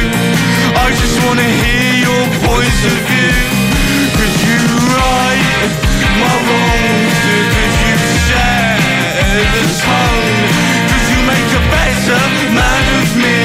I 0.71 0.87
just 0.95 1.17
wanna 1.25 1.49
hear 1.63 1.89
your 2.07 2.23
point 2.47 2.79
of 2.91 2.97
view 3.11 3.35
Could 4.15 4.35
you 4.47 4.61
right 4.95 5.83
my 6.23 6.35
wrongs? 6.47 7.19
Could 7.53 7.75
you 7.83 7.95
share 8.27 8.77
the 9.55 9.63
tone? 9.83 10.39
Could 10.89 11.05
you 11.11 11.19
make 11.27 11.49
a 11.59 11.63
better 11.75 12.21
man 12.53 12.85
of 13.01 13.09
me? 13.23 13.39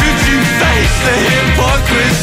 Could 0.00 0.20
you 0.28 0.38
face 0.58 0.96
the 1.06 1.16
hypocrisy? 1.28 2.13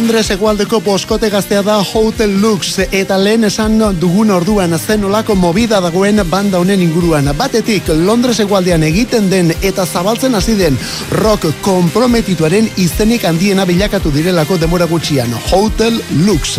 Londres 0.00 0.30
egualdeko 0.32 0.78
boskote 0.80 1.28
gaztea 1.28 1.60
da 1.60 1.74
Hotel 1.84 2.30
Lux 2.40 2.78
eta 2.80 3.18
lehen 3.20 3.44
esan 3.44 3.74
dugun 4.00 4.30
orduan 4.32 4.72
zen 4.78 5.02
olako 5.04 5.34
movida 5.36 5.76
dagoen 5.84 6.22
banda 6.30 6.56
honen 6.58 6.80
inguruan. 6.80 7.28
Batetik 7.36 7.90
Londres 8.06 8.38
egualdean 8.40 8.82
egiten 8.86 9.28
den 9.28 9.52
eta 9.60 9.84
zabaltzen 9.84 10.34
hasi 10.34 10.54
den 10.56 10.78
rock 11.12 11.44
komprometituaren 11.60 12.70
izenik 12.80 13.26
handiena 13.28 13.66
bilakatu 13.68 14.10
direlako 14.14 14.56
demora 14.56 14.86
gutxian. 14.86 15.34
Hotel 15.50 16.00
Lux. 16.24 16.56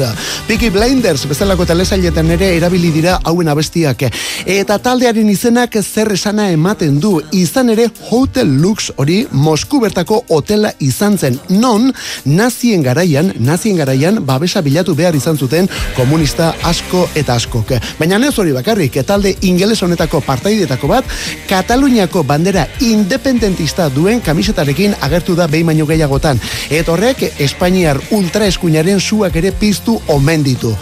Peaky 0.47 0.69
Blinders 0.69 1.25
bezalako 1.25 1.65
telesailetan 1.65 2.29
ere 2.37 2.51
erabili 2.59 2.91
dira 2.93 3.17
hauen 3.23 3.49
abestiak. 3.49 4.05
Eta 4.45 4.77
taldearen 4.77 5.33
izenak 5.33 5.79
zer 5.81 6.13
esana 6.13 6.51
ematen 6.51 6.99
du. 6.99 7.15
Izan 7.31 7.73
ere 7.73 7.89
Hotel 8.11 8.53
Lux 8.61 8.91
hori 8.97 9.25
Mosku 9.31 9.81
bertako 9.81 10.21
hotela 10.29 10.75
izan 10.79 11.17
zen. 11.17 11.41
Non 11.49 11.89
nazien 12.25 12.83
gara 12.85 13.01
nazien 13.39 13.77
garaian, 13.77 14.19
babesa 14.25 14.61
bilatu 14.61 14.95
behar 14.95 15.15
izan 15.15 15.37
zuten 15.37 15.69
komunista 15.95 16.53
asko 16.63 17.07
eta 17.15 17.35
askok. 17.35 17.73
Baina 17.99 18.19
ez 18.27 18.37
hori 18.39 18.51
bakarrik, 18.51 18.97
talde 19.05 19.35
ingeles 19.41 19.81
honetako 19.83 20.21
partaidetako 20.21 20.87
bat, 20.87 21.05
Kataluniako 21.49 22.23
bandera 22.23 22.67
independentista 22.79 23.89
duen 23.89 24.21
kamisetarekin 24.21 24.95
agertu 25.01 25.35
da 25.35 25.47
behin 25.47 25.65
baino 25.65 25.85
gehiagotan. 25.85 26.39
Eta 26.69 26.93
horrek, 26.93 27.23
Espainiar 27.39 27.99
ultra 28.11 28.45
eskuinaren 28.47 28.99
zuak 29.01 29.35
ere 29.35 29.51
piztu 29.51 29.99
omen 30.07 30.43
ditu. 30.43 30.75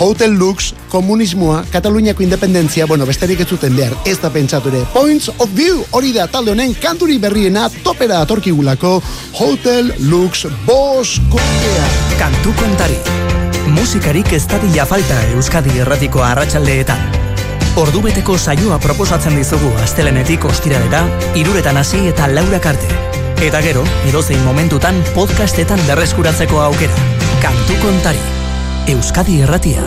Hotel 0.00 0.36
Lux, 0.38 0.72
komunismoa, 0.92 1.64
Kataluniako 1.72 2.22
independentzia, 2.22 2.86
bueno, 2.86 3.06
besterik 3.06 3.40
ez 3.40 3.48
zuten 3.48 3.76
behar, 3.76 3.96
ez 4.04 4.18
da 4.20 4.30
pentsatu 4.30 4.72
ere. 4.72 4.84
Points 4.92 5.30
of 5.38 5.50
View, 5.56 5.84
hori 5.90 6.12
da 6.16 6.26
talde 6.26 6.52
honen 6.52 6.74
kanturi 6.80 7.18
berriena, 7.22 7.68
topera 7.82 8.20
atorkigulako, 8.24 9.00
Hotel 9.40 9.94
Lux 10.10 10.46
Bosko. 10.66 11.40
Kantu 12.18 12.54
kontari. 12.58 12.96
Musikarik 13.74 14.32
ez 14.32 14.44
dadila 14.48 14.86
falta 14.86 15.18
Euskadi 15.34 15.78
erratiko 15.82 16.22
arratsaldeetan. 16.24 17.02
Ordubeteko 17.76 18.38
saioa 18.38 18.78
proposatzen 18.80 19.36
dizugu 19.36 19.72
astelenetik 19.84 20.44
ostiralera, 20.48 21.02
iruretan 21.36 21.76
hasi 21.76 22.06
eta 22.08 22.28
laura 22.32 22.60
karte. 22.60 22.88
Eta 23.44 23.60
gero, 23.60 23.84
edozein 24.08 24.40
momentutan 24.48 25.02
podcastetan 25.14 25.82
berreskuratzeko 25.88 26.62
aukera. 26.70 27.08
Kantu 27.42 27.80
kontari. 27.82 28.22
Euskadi 28.96 29.42
erratia. 29.44 29.84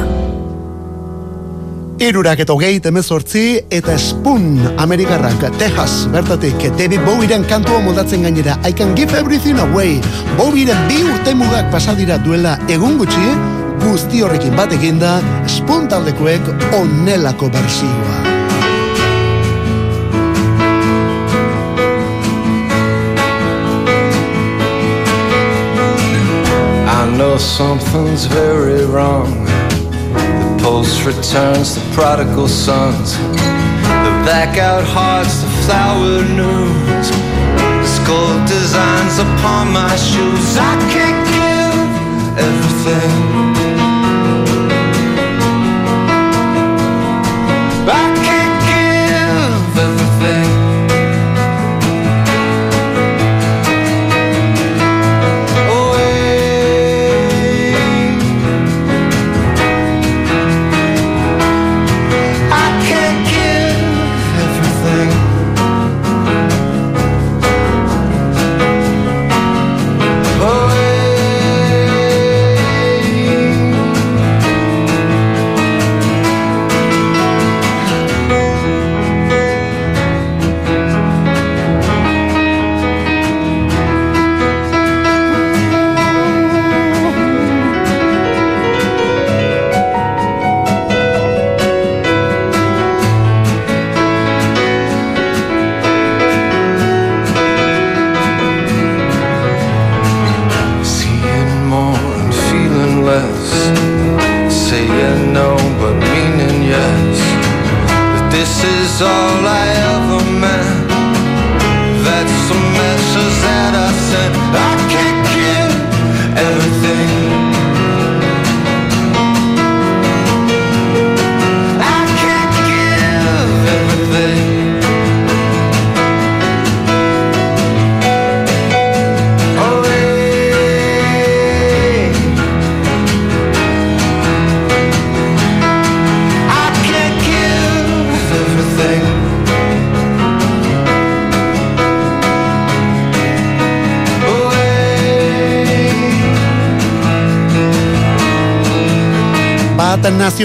Irurak 2.00 2.40
eta 2.40 2.56
hogei 2.56 2.78
temezortzi 2.80 3.42
eta 3.76 3.98
Spoon 4.00 4.54
Amerikarrak 4.80 5.42
Texas 5.60 6.06
bertatik 6.14 6.62
David 6.80 7.04
Bowieren 7.04 7.44
kantua 7.44 7.82
moldatzen 7.84 8.24
gainera 8.24 8.56
I 8.64 8.72
can 8.72 8.96
give 8.96 9.12
everything 9.20 9.60
away. 9.60 10.00
Bowieren 10.38 10.80
bi 10.88 11.02
urte 11.04 11.34
mugak 11.36 11.68
pasadira 11.74 12.16
duela 12.24 12.56
egun 12.72 12.96
gutxi 13.02 13.36
guzti 13.84 14.24
horrekin 14.24 14.56
bat 14.56 14.72
eginda 14.72 15.18
Spoon 15.52 15.92
taldekoek 15.92 16.48
onelako 16.80 17.52
bersioa 17.52 18.24
I 26.88 27.12
know 27.18 27.36
something's 27.38 28.24
very 28.32 28.86
wrong 28.88 29.59
post 30.70 31.04
returns, 31.04 31.74
the 31.74 31.82
prodigal 31.96 32.48
sons, 32.48 33.18
the 34.06 34.14
back 34.30 34.56
out 34.60 34.84
hearts, 34.84 35.42
the 35.42 35.50
flower 35.66 36.22
noons, 36.40 37.08
skull 37.96 38.36
designs 38.46 39.18
upon 39.18 39.74
my 39.74 39.96
shoes. 39.96 40.50
I 40.72 40.74
can't 40.94 41.22
give 41.34 42.38
everything. 42.48 43.69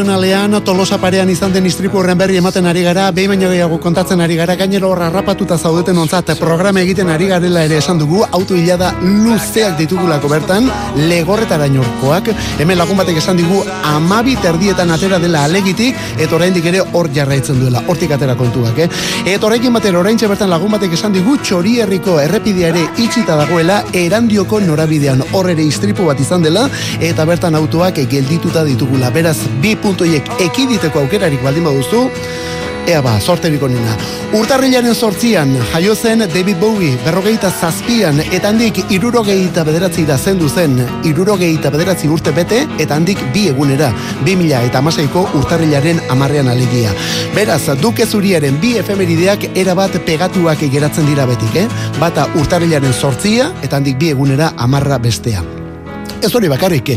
Bat 0.07 0.34
nazionalean 0.55 0.65
tolosa 0.65 0.99
parean 0.99 1.31
izan 1.31 1.53
den 1.53 1.67
istripu 1.67 1.99
horren 1.99 2.19
berri 2.19 2.37
ematen 2.37 2.67
ari 2.67 2.83
gara, 2.83 3.11
behin 3.13 3.31
baino 3.33 3.49
gehiago 3.51 3.79
kontatzen 3.81 4.21
ari 4.21 4.37
gara, 4.37 4.55
gainero 4.57 4.91
horra 4.91 5.11
rapatuta 5.11 5.59
zaudeten 5.59 5.99
ontzat, 5.99 6.39
programa 6.39 6.81
egiten 6.81 7.09
ari 7.11 7.27
garela 7.27 7.65
ere 7.65 7.79
esan 7.79 7.99
dugu, 7.99 8.25
auto 8.31 8.55
hilada 8.55 8.93
luzeak 9.03 9.77
ditugulako 9.79 10.29
bertan, 10.29 10.69
legorretara 10.97 11.67
inorkoak, 11.67 12.31
hemen 12.61 12.79
lagun 12.79 12.97
batek 12.97 13.19
esan 13.19 13.37
digu, 13.37 13.63
amabi 13.85 14.37
terdietan 14.37 14.91
atera 14.91 15.19
dela 15.19 15.45
alegitik, 15.45 15.97
eta 16.19 16.37
oraindik 16.37 16.67
ere 16.67 16.83
hor 16.93 17.11
jarraitzen 17.15 17.59
duela, 17.61 17.83
hortik 17.89 18.15
atera 18.15 18.37
kontuak, 18.37 18.79
eh? 18.79 18.89
Eta 19.25 19.47
horrekin 19.47 19.75
batera 19.75 19.99
orain 19.99 20.19
bertan 20.19 20.51
lagun 20.51 20.73
batek 20.77 20.95
esan 20.95 21.13
digu, 21.13 21.37
txori 21.43 21.81
herriko 21.81 22.21
errepidea 22.21 22.69
ere 22.69 22.87
itxita 22.99 23.37
dagoela, 23.37 23.83
erandioko 23.93 24.61
norabidean 24.61 25.25
hor 25.33 25.51
ere 25.51 25.65
istripu 25.65 26.07
bat 26.07 26.21
izan 26.21 26.43
dela, 26.43 26.69
eta 27.01 27.25
bertan 27.25 27.55
autoak 27.55 27.99
geldituta 28.11 28.65
ditugula, 28.65 29.11
beraz, 29.11 29.39
bi 29.61 29.75
puntoiek 29.77 30.44
ekiditeko 30.49 31.05
aukerarik 31.05 31.43
baldin 31.45 31.65
baduzu, 31.69 32.09
Ea 32.87 33.01
ba, 33.01 33.15
sorte 33.19 33.49
biko 33.49 33.65
nina. 33.69 33.95
Urtarrilaren 34.37 34.93
sortzian, 34.95 35.55
jaio 35.73 35.95
zen 35.95 36.27
David 36.29 36.59
Bowie, 36.61 36.99
berrogeita 37.05 37.49
zazpian, 37.49 38.21
eta 38.27 38.51
handik 38.51 38.83
irurogeita 38.93 39.65
bederatzi 39.65 40.05
da 40.05 40.19
zendu 40.19 40.51
zen, 40.51 40.77
irurogeita 41.09 41.73
bederatzi 41.73 42.13
urte 42.13 42.35
bete, 42.37 42.61
eta 42.77 42.99
handik 42.99 43.25
bi 43.33 43.47
egunera, 43.49 43.89
bi 44.27 44.37
mila 44.37 44.61
eta 44.69 44.85
amaseiko 44.85 45.25
urtarrilaren 45.41 46.05
amarrean 46.13 46.53
alegia. 46.53 46.93
Beraz, 47.35 47.63
duke 47.81 48.05
zuriaren 48.05 48.61
bi 48.61 48.77
efemerideak 48.83 49.49
erabat 49.55 49.97
pegatuak 50.05 50.69
geratzen 50.69 51.09
dira 51.09 51.25
betik, 51.31 51.57
eh? 51.65 51.69
Bata 52.01 52.29
urtarrilaren 52.37 52.93
sortzia, 52.93 53.53
eta 53.63 53.81
handik 53.81 53.97
bi 53.97 54.13
egunera 54.13 54.53
amarra 54.59 55.01
bestea. 55.01 55.54
Ez 56.25 56.31
hori 56.33 56.49
bakarrik, 56.49 56.89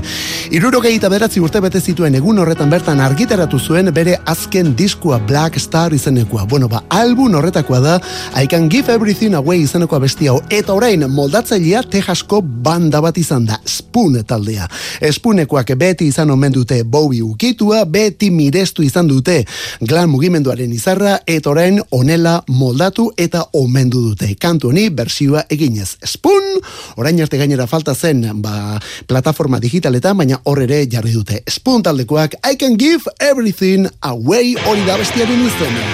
iruro 0.56 0.80
gehieta 0.80 1.10
beratzi 1.12 1.42
urte 1.44 1.60
bete 1.60 1.82
zituen 1.84 2.16
egun 2.16 2.38
horretan 2.40 2.70
bertan 2.72 3.02
argitaratu 3.04 3.58
zuen 3.60 3.90
bere 3.92 4.14
azken 4.24 4.70
diskua 4.80 5.18
Black 5.20 5.60
Star 5.60 5.92
izenekoa. 5.92 6.46
Bueno, 6.48 6.70
ba, 6.72 6.86
album 6.96 7.36
horretakoa 7.36 7.82
da, 7.84 7.98
I 8.40 8.48
can 8.48 8.70
give 8.72 8.94
everything 8.94 9.36
away 9.36 9.66
izenekoa 9.66 10.00
bestia 10.00 10.32
eta 10.50 10.72
orain 10.74 11.04
moldatzailea 11.12 11.82
Texasko 11.92 12.40
banda 12.42 13.02
bat 13.04 13.18
izan 13.20 13.50
da, 13.50 13.60
Spoon 13.68 14.16
taldea. 14.24 14.70
Spoonekoak 15.12 15.76
beti 15.76 16.08
izan 16.08 16.32
omen 16.32 16.56
dute 16.56 16.84
Bowie 16.88 17.22
ukitua, 17.26 17.84
beti 17.84 18.32
mirestu 18.32 18.86
izan 18.88 19.12
dute 19.12 19.42
glan 19.82 20.08
mugimenduaren 20.10 20.72
izarra, 20.72 21.18
eta 21.28 21.52
orain 21.52 21.82
onela 21.92 22.38
moldatu 22.48 23.10
eta 23.18 23.44
omendu 23.60 24.06
dute. 24.08 24.32
Kantu 24.40 24.72
honi 24.72 24.88
bersioa 24.90 25.44
eginez. 25.52 25.98
Spoon, 26.06 26.62
orain 26.96 27.20
arte 27.22 27.38
gainera 27.38 27.68
falta 27.68 27.96
zen, 27.96 28.24
ba, 28.42 28.80
plataforma 29.18 29.58
digitaletan, 29.60 30.18
baina 30.20 30.38
hor 30.46 30.60
ere 30.62 30.84
jarri 30.92 31.14
dute. 31.16 31.42
Spoon 31.50 31.82
taldekoak, 31.84 32.36
I 32.46 32.56
can 32.56 32.78
give 32.78 33.10
everything 33.20 33.88
away 34.06 34.54
hori 34.68 34.84
da 34.86 34.98
bestiaren 35.02 35.42
izena. 35.48 35.86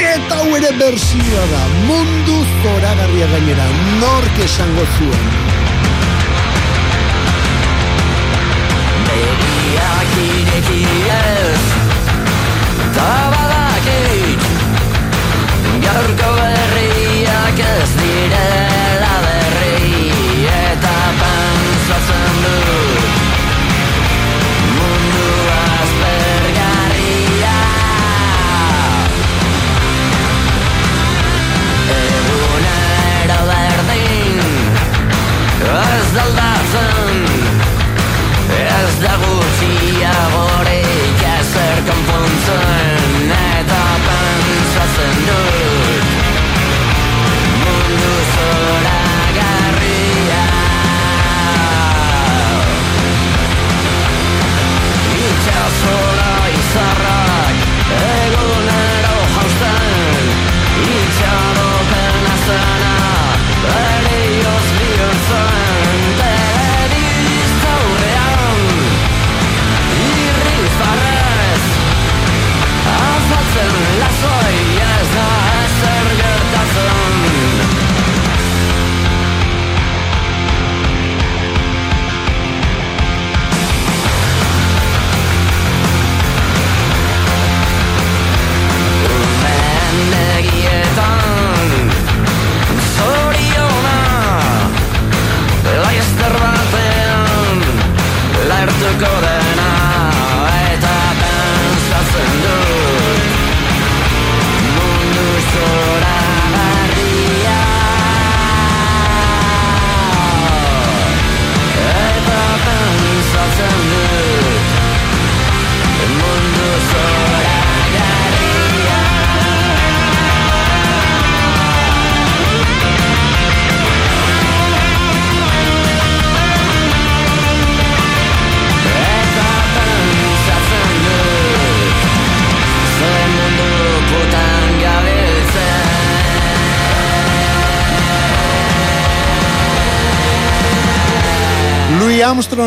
Eta 0.00 0.38
hau 0.40 0.48
ere 0.56 0.70
bersioa 0.80 1.44
da, 1.52 1.62
mundu 1.88 2.38
zoragarria 2.62 3.28
gainera, 3.34 3.66
nork 4.00 4.40
esango 4.46 4.86
zuen. 4.96 5.26
Begiak 9.10 10.16
ireki 10.24 10.82
ez, 11.18 11.66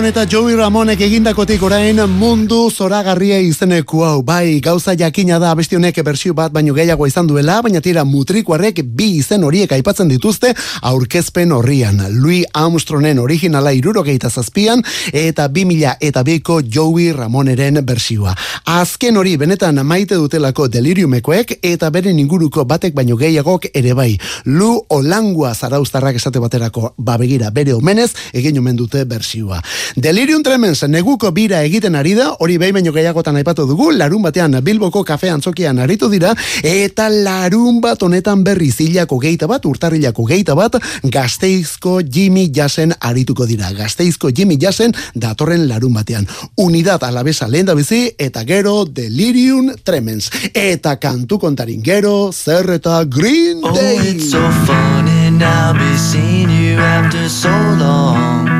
eta 0.10 0.24
Joey 0.26 0.56
Ramonek 0.58 1.02
egindakotik 1.06 1.62
orain 1.62 2.00
mundu 2.10 2.72
zoragarria 2.74 3.38
izeneko 3.46 4.00
hau. 4.08 4.22
Bai, 4.26 4.58
gauza 4.60 4.96
jakina 4.98 5.38
da 5.38 5.52
abesti 5.54 5.78
honek 5.78 6.00
bersio 6.06 6.34
bat 6.34 6.50
baino 6.52 6.74
gehiago 6.74 7.06
izan 7.06 7.28
duela, 7.30 7.60
baina 7.62 7.78
tira 7.82 8.02
mutrikuarrek 8.08 8.82
bi 8.84 9.12
izen 9.20 9.44
horiek 9.46 9.76
aipatzen 9.76 10.10
dituzte 10.10 10.56
aurkezpen 10.82 11.52
horrian. 11.54 12.00
Louis 12.16 12.42
Armstrongen 12.58 13.20
originala 13.20 13.74
irurogeita 13.78 14.32
zazpian 14.32 14.82
eta 15.14 15.46
bi 15.48 15.66
mila 15.70 15.94
eta 16.02 16.24
biko 16.26 16.62
Joey 16.64 17.12
Ramoneren 17.14 17.84
bersioa. 17.86 18.34
Azken 18.66 19.18
hori 19.18 19.36
benetan 19.38 19.84
maite 19.86 20.18
dutelako 20.18 20.68
deliriumekoek 20.74 21.60
eta 21.62 21.92
beren 21.94 22.18
inguruko 22.18 22.66
batek 22.66 22.98
baino 22.98 23.18
gehiagok 23.18 23.70
ere 23.74 23.94
bai. 23.94 24.18
Lu 24.46 24.72
Olangua 24.90 25.54
zaraustarrak 25.54 26.18
esate 26.18 26.42
baterako 26.42 26.96
babegira 26.98 27.54
bere 27.54 27.78
omenez 27.78 28.10
egin 28.34 28.58
omen 28.58 28.82
dute 28.82 29.06
bersioa. 29.06 29.62
Delirium 30.00 30.44
Tremens 30.44 30.84
neguko 30.88 31.32
bira 31.36 31.60
egiten 31.68 31.96
ari 32.00 32.14
da, 32.16 32.30
hori 32.40 32.56
behin 32.62 32.78
baino 32.78 32.92
gehiagotan 32.96 33.36
aipatu 33.36 33.66
dugu, 33.68 33.90
larun 33.92 34.22
batean 34.24 34.54
Bilboko 34.64 35.02
kafe 35.04 35.28
antzokian 35.34 35.80
aritu 35.84 36.08
dira, 36.10 36.30
eta 36.64 37.10
larun 37.10 37.82
bat 37.84 38.00
honetan 38.06 38.44
berri 38.48 38.70
zilako 38.72 39.18
geita 39.20 39.48
bat, 39.52 39.66
urtarrilako 39.68 40.24
geita 40.30 40.56
bat, 40.56 40.78
gazteizko 41.04 41.98
Jimmy 42.08 42.48
Jassen 42.56 42.94
arituko 43.00 43.46
dira. 43.50 43.74
Gazteizko 43.76 44.32
Jimmy 44.32 44.56
Jassen 44.62 44.96
datorren 45.16 45.68
larun 45.68 45.94
batean. 45.98 46.28
Unidad 46.64 47.04
alabesa 47.04 47.50
lehen 47.52 47.68
da 47.68 47.76
bizi, 47.76 48.06
eta 48.18 48.46
gero 48.48 48.86
Delirium 48.86 49.74
Tremens. 49.84 50.30
Eta 50.54 50.96
kantu 51.00 51.42
kontarin 51.44 51.84
gero, 51.84 52.32
zer 52.32 52.72
eta 52.80 53.04
Green 53.04 53.60
Oh, 53.64 53.74
Day. 53.76 53.98
it's 54.14 54.32
so 54.32 54.40
funny 54.66 55.30
now 55.32 55.74
be 55.74 55.98
seeing 55.98 56.50
you 56.50 56.80
after 56.80 57.28
so 57.28 57.50
long. 57.76 58.59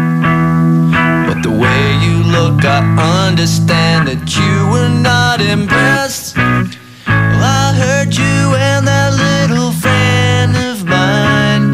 Look, 2.40 2.64
I 2.64 2.80
understand 3.28 4.08
that 4.08 4.24
you 4.40 4.54
were 4.72 4.94
not 5.12 5.42
impressed. 5.42 6.38
Well, 6.38 7.44
I 7.44 7.74
heard 7.82 8.12
you 8.16 8.40
and 8.70 8.88
that 8.88 9.12
little 9.28 9.72
friend 9.84 10.52
of 10.70 10.78
mine 10.96 11.68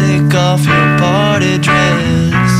take 0.00 0.30
off 0.46 0.62
your 0.72 0.88
party 1.04 1.54
dress. 1.66 2.52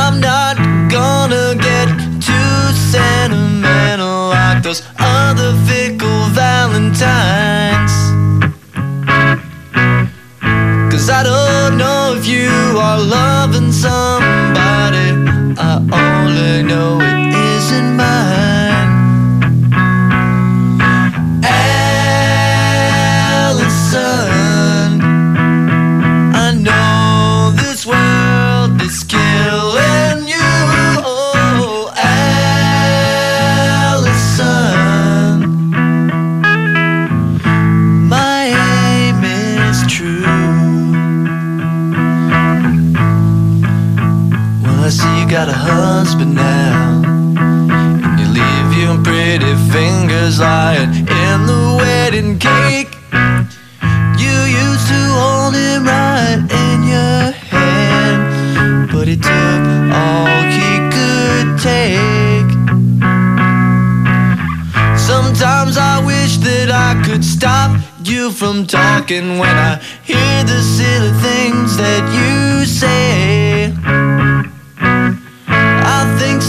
I'm 0.00 0.16
not 0.30 0.56
gonna 0.96 1.54
get 1.68 1.88
too 2.28 2.58
sentimental 2.94 4.18
like 4.36 4.62
those 4.62 4.82
other 4.98 5.50
fickle 5.68 6.24
valentines. 6.42 7.94
Cause 10.90 11.08
I 11.10 11.22
don't 11.22 11.78
know 11.78 11.93
loving 13.04 13.72
somebody. 13.72 15.08
I 15.58 15.78
only 15.92 16.62
know 16.62 17.13
got 45.34 45.48
a 45.48 45.52
husband 45.52 46.32
now. 46.32 47.02
And 48.04 48.20
you 48.20 48.26
leave 48.40 48.70
your 48.80 48.96
pretty 49.02 49.52
fingers 49.72 50.38
lying 50.38 50.90
in 50.94 51.38
the 51.50 51.76
wedding 51.76 52.38
cake. 52.38 52.94
You 54.22 54.36
used 54.62 54.86
to 54.94 55.00
hold 55.18 55.54
him 55.56 55.86
right 55.86 56.38
in 56.38 56.78
your 56.94 57.32
hand, 57.50 58.92
but 58.92 59.08
he 59.08 59.16
took 59.16 59.62
all 60.02 60.38
he 60.58 60.70
could 60.94 61.48
take. 61.58 62.50
Sometimes 64.96 65.76
I 65.76 66.00
wish 66.06 66.36
that 66.46 66.70
I 66.70 67.02
could 67.04 67.24
stop 67.24 67.80
you 68.04 68.30
from 68.30 68.68
talking 68.68 69.40
when 69.40 69.56
I 69.70 69.82
hear 70.04 70.44
the 70.44 70.62
silly 70.62 71.10
things 71.26 71.76
that 71.76 72.04
you 72.14 72.64
say. 72.66 73.53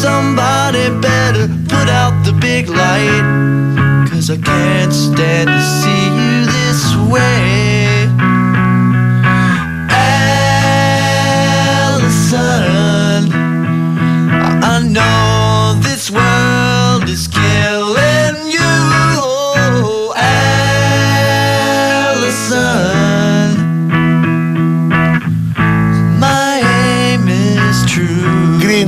Somebody 0.01 0.89
better 0.99 1.47
put 1.69 1.87
out 1.89 2.13
the 2.25 2.33
big 2.33 2.67
light. 2.67 3.25
Cause 4.09 4.29
I 4.29 4.37
can't 4.37 4.93
stand 4.93 5.49
to 5.49 5.61
see 5.61 6.05
you 6.19 6.45
this 6.45 7.11
way. 7.11 7.84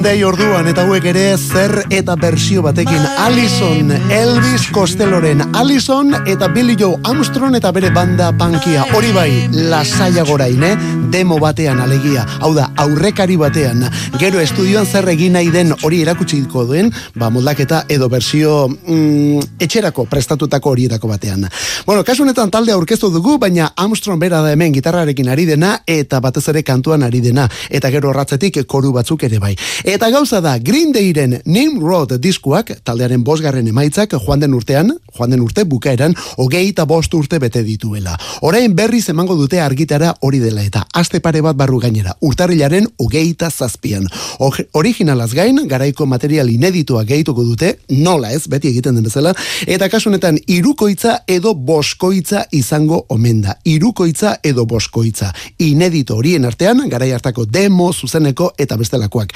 True. 0.07 0.17
Green 0.17 0.19
Day 0.19 0.23
orduan 0.23 0.67
eta 0.69 0.85
hauek 0.85 1.03
ere 1.09 1.23
zer 1.35 1.73
eta 1.91 2.13
bersio 2.15 2.61
batekin 2.63 3.01
Allison, 3.25 3.89
Elvis 4.13 4.69
Costelloren 4.71 5.41
Allison 5.55 6.13
eta 6.23 6.47
Billy 6.47 6.77
Joe 6.79 6.95
Armstrong 7.03 7.57
eta 7.57 7.73
bere 7.75 7.89
banda 7.91 8.29
pankia 8.37 8.85
hori 8.95 9.11
bai, 9.11 9.31
lasaia 9.51 10.23
gorain, 10.23 10.63
eh? 10.63 10.75
demo 11.11 11.37
batean 11.39 11.79
alegia, 11.79 12.25
hau 12.43 12.53
da, 12.55 12.69
aurrekari 12.83 13.35
batean, 13.39 13.83
gero 14.19 14.39
estudioan 14.43 14.85
zer 14.85 15.07
egin 15.11 15.35
nahi 15.35 15.51
den 15.51 15.73
hori 15.81 16.01
erakutsiko 16.03 16.65
duen, 16.67 16.91
ba 17.15 17.29
moldaketa 17.31 17.83
edo 17.91 18.09
bersio 18.11 18.67
mm, 18.67 19.59
etxerako 19.59 20.05
prestatutako 20.11 20.71
horietako 20.75 21.11
batean. 21.11 21.47
Bueno, 21.85 22.03
kasu 22.03 22.23
honetan 22.23 22.51
talde 22.51 22.75
aurkeztu 22.75 23.09
dugu, 23.11 23.37
baina 23.39 23.71
Armstrong 23.75 24.19
bera 24.19 24.41
da 24.43 24.51
hemen 24.55 24.75
gitarrarekin 24.75 25.31
ari 25.31 25.47
dena 25.47 25.77
eta 25.87 26.19
batez 26.23 26.47
ere 26.51 26.63
kantuan 26.63 27.03
ari 27.07 27.23
dena, 27.23 27.47
eta 27.69 27.91
gero 27.91 28.11
ratzetik 28.15 28.63
koru 28.67 28.91
batzuk 28.95 29.23
ere 29.27 29.39
bai. 29.39 29.55
Eta 29.83 29.96
gauza 30.05 30.39
da, 30.41 30.57
Green 30.59 30.91
Dayren 30.93 31.41
Nimrod 31.45 32.13
diskuak, 32.21 32.69
taldearen 32.85 33.23
bosgarren 33.23 33.67
emaitzak, 33.67 34.13
joan 34.21 34.39
den 34.39 34.53
urtean, 34.53 34.91
joan 35.17 35.31
den 35.33 35.41
urte 35.41 35.63
bukaeran, 35.65 36.13
hogei 36.37 36.69
eta 36.69 36.85
bost 36.85 37.13
urte 37.13 37.39
bete 37.39 37.63
dituela. 37.63 38.13
Orain 38.41 38.75
berriz 38.75 39.09
emango 39.09 39.35
dute 39.35 39.59
argitara 39.59 40.13
hori 40.21 40.39
dela 40.39 40.61
eta 40.63 40.85
aste 40.93 41.19
pare 41.19 41.41
bat 41.41 41.55
barru 41.57 41.79
gainera, 41.79 42.13
urtarrilaren 42.21 42.87
hogeita 42.97 43.49
zazpian. 43.49 44.07
Or- 44.39 44.67
Originalaz 44.73 45.33
gain, 45.33 45.59
garaiko 45.67 46.05
material 46.05 46.49
ineditoa 46.49 47.03
gehituko 47.03 47.43
dute, 47.43 47.79
nola 47.89 48.31
ez, 48.31 48.47
beti 48.47 48.69
egiten 48.69 48.95
den 48.95 49.03
bezala, 49.03 49.33
eta 49.65 49.89
kasunetan 49.89 50.37
irukoitza 50.47 51.23
edo 51.27 51.53
boskoitza 51.55 52.45
izango 52.51 53.05
omen 53.09 53.41
da. 53.41 53.57
Irukoitza 53.65 54.37
edo 54.43 54.65
boskoitza. 54.65 55.33
Inedito 55.59 56.15
horien 56.15 56.45
artean, 56.45 56.85
garai 56.89 57.11
hartako 57.11 57.45
demo, 57.45 57.91
zuzeneko 57.93 58.53
eta 58.57 58.77
bestelakoak. 58.77 59.33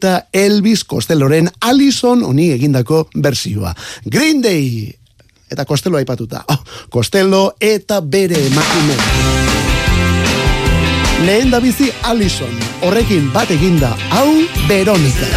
Baita 0.00 0.28
Elvis 0.32 0.84
Costelloren 0.84 1.50
Allison 1.60 2.22
honi 2.24 2.52
egindako 2.54 3.10
bersioa. 3.20 3.74
Green 4.06 4.40
Day! 4.40 4.88
Eta 5.50 5.66
Costello 5.66 5.98
aipatuta. 5.98 6.44
Oh, 6.48 6.56
Costello 6.88 7.54
eta 7.60 8.00
bere 8.00 8.46
emakume. 8.46 8.96
Lehen 11.26 11.50
da 11.50 11.60
bizi 11.60 11.90
Allison, 12.02 12.56
horrekin 12.80 13.28
bat 13.34 13.50
eginda, 13.50 13.92
hau 14.10 14.30
Veronica. 14.68 15.28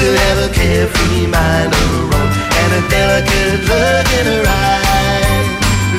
To 0.00 0.06
have 0.06 0.38
a 0.48 0.54
carefree 0.54 1.26
mind 1.26 1.72
of 1.74 1.86
her 1.92 2.08
own 2.16 2.28
and 2.32 2.70
a 2.72 2.82
delicate 2.88 3.60
look 3.68 4.08
in 4.18 4.24
her 4.32 4.44
eye. 4.48 5.44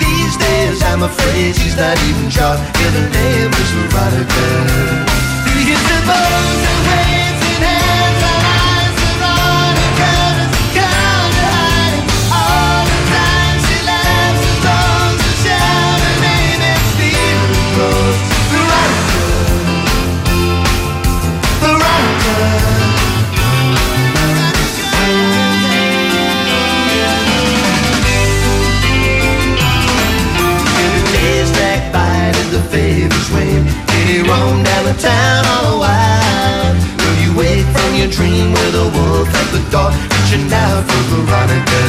These 0.02 0.36
days, 0.38 0.82
I'm 0.82 1.04
afraid 1.04 1.54
she's 1.54 1.78
not 1.78 1.96
even 2.10 2.28
sure 2.28 2.58
if 2.58 2.92
her 2.98 3.10
name 3.14 3.52
was 3.54 3.70
Veronica. 3.78 4.46
Do 5.46 5.54
roam 34.32 34.64
down 34.64 34.84
the 34.88 34.96
town 34.96 35.44
all 35.56 35.80
wild. 35.84 36.76
Will 37.00 37.18
you 37.24 37.32
wake 37.36 37.68
from 37.76 37.92
your 38.00 38.12
dream 38.18 38.56
with 38.56 38.84
a 38.86 38.88
wolf 38.96 39.28
at 39.28 39.48
the 39.56 39.64
door, 39.74 39.92
reaching 39.92 40.48
out 40.48 40.82
for 40.88 41.02
Veronica? 41.12 41.84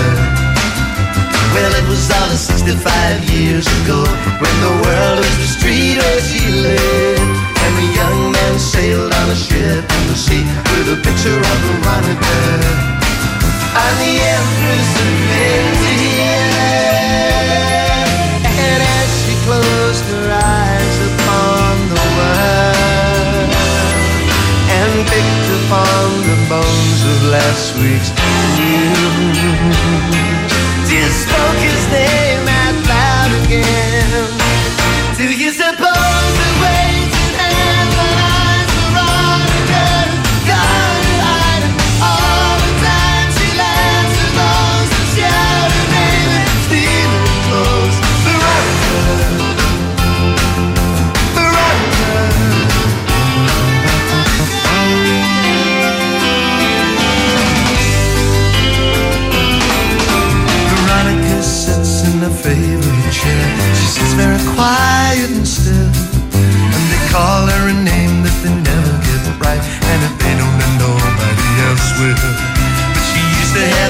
Well, 1.55 1.73
it 1.81 1.87
was 1.87 2.05
all 2.11 2.33
65 2.35 3.31
years 3.31 3.67
ago 3.83 4.01
when 4.43 4.57
the 4.67 4.75
world 4.83 5.19
was 5.23 5.37
the 5.43 5.51
street 5.57 5.97
where 6.03 6.23
she 6.29 6.43
lived. 6.67 7.31
And 7.63 7.73
the 7.79 7.89
young 8.01 8.19
man 8.35 8.55
sailed 8.59 9.13
on 9.21 9.27
a 9.31 9.39
ship 9.47 9.85
in 9.97 10.03
the 10.11 10.19
sea 10.19 10.45
with 10.73 10.97
a 10.97 10.99
picture 11.07 11.39
of 11.51 11.59
Veronica. 11.67 12.39
I'm 13.83 13.95
the 14.03 14.15
Empress 14.37 14.91
of 15.05 15.13
India. 15.47 16.52
Last 27.53 27.75
week's 27.77 28.11
news 30.17 30.22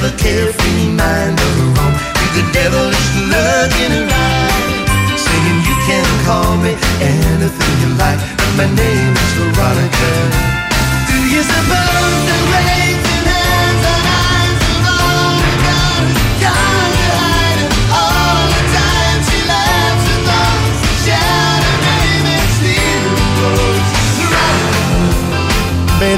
have 0.03 0.15
a 0.15 0.17
carefree 0.17 0.89
mind 0.89 1.39
of 1.39 1.53
her 1.59 1.71
own. 1.83 1.95
With 2.19 2.33
the 2.35 2.45
devilish 2.53 3.09
look 3.31 3.73
in 3.85 3.93
her 3.93 4.09
eye. 4.11 5.17
Saying, 5.17 5.59
You 5.69 5.77
can 5.87 6.07
call 6.27 6.57
me 6.59 6.75
anything 7.01 7.75
you 7.83 7.91
like. 7.99 8.19
But 8.37 8.53
my 8.57 8.69
name 8.75 9.13
is 9.15 9.33
Veronica. 9.39 10.11
Do 11.07 11.17
you 11.31 11.43
suppose 11.43 12.19
the 12.27 12.37
raging 12.51 12.82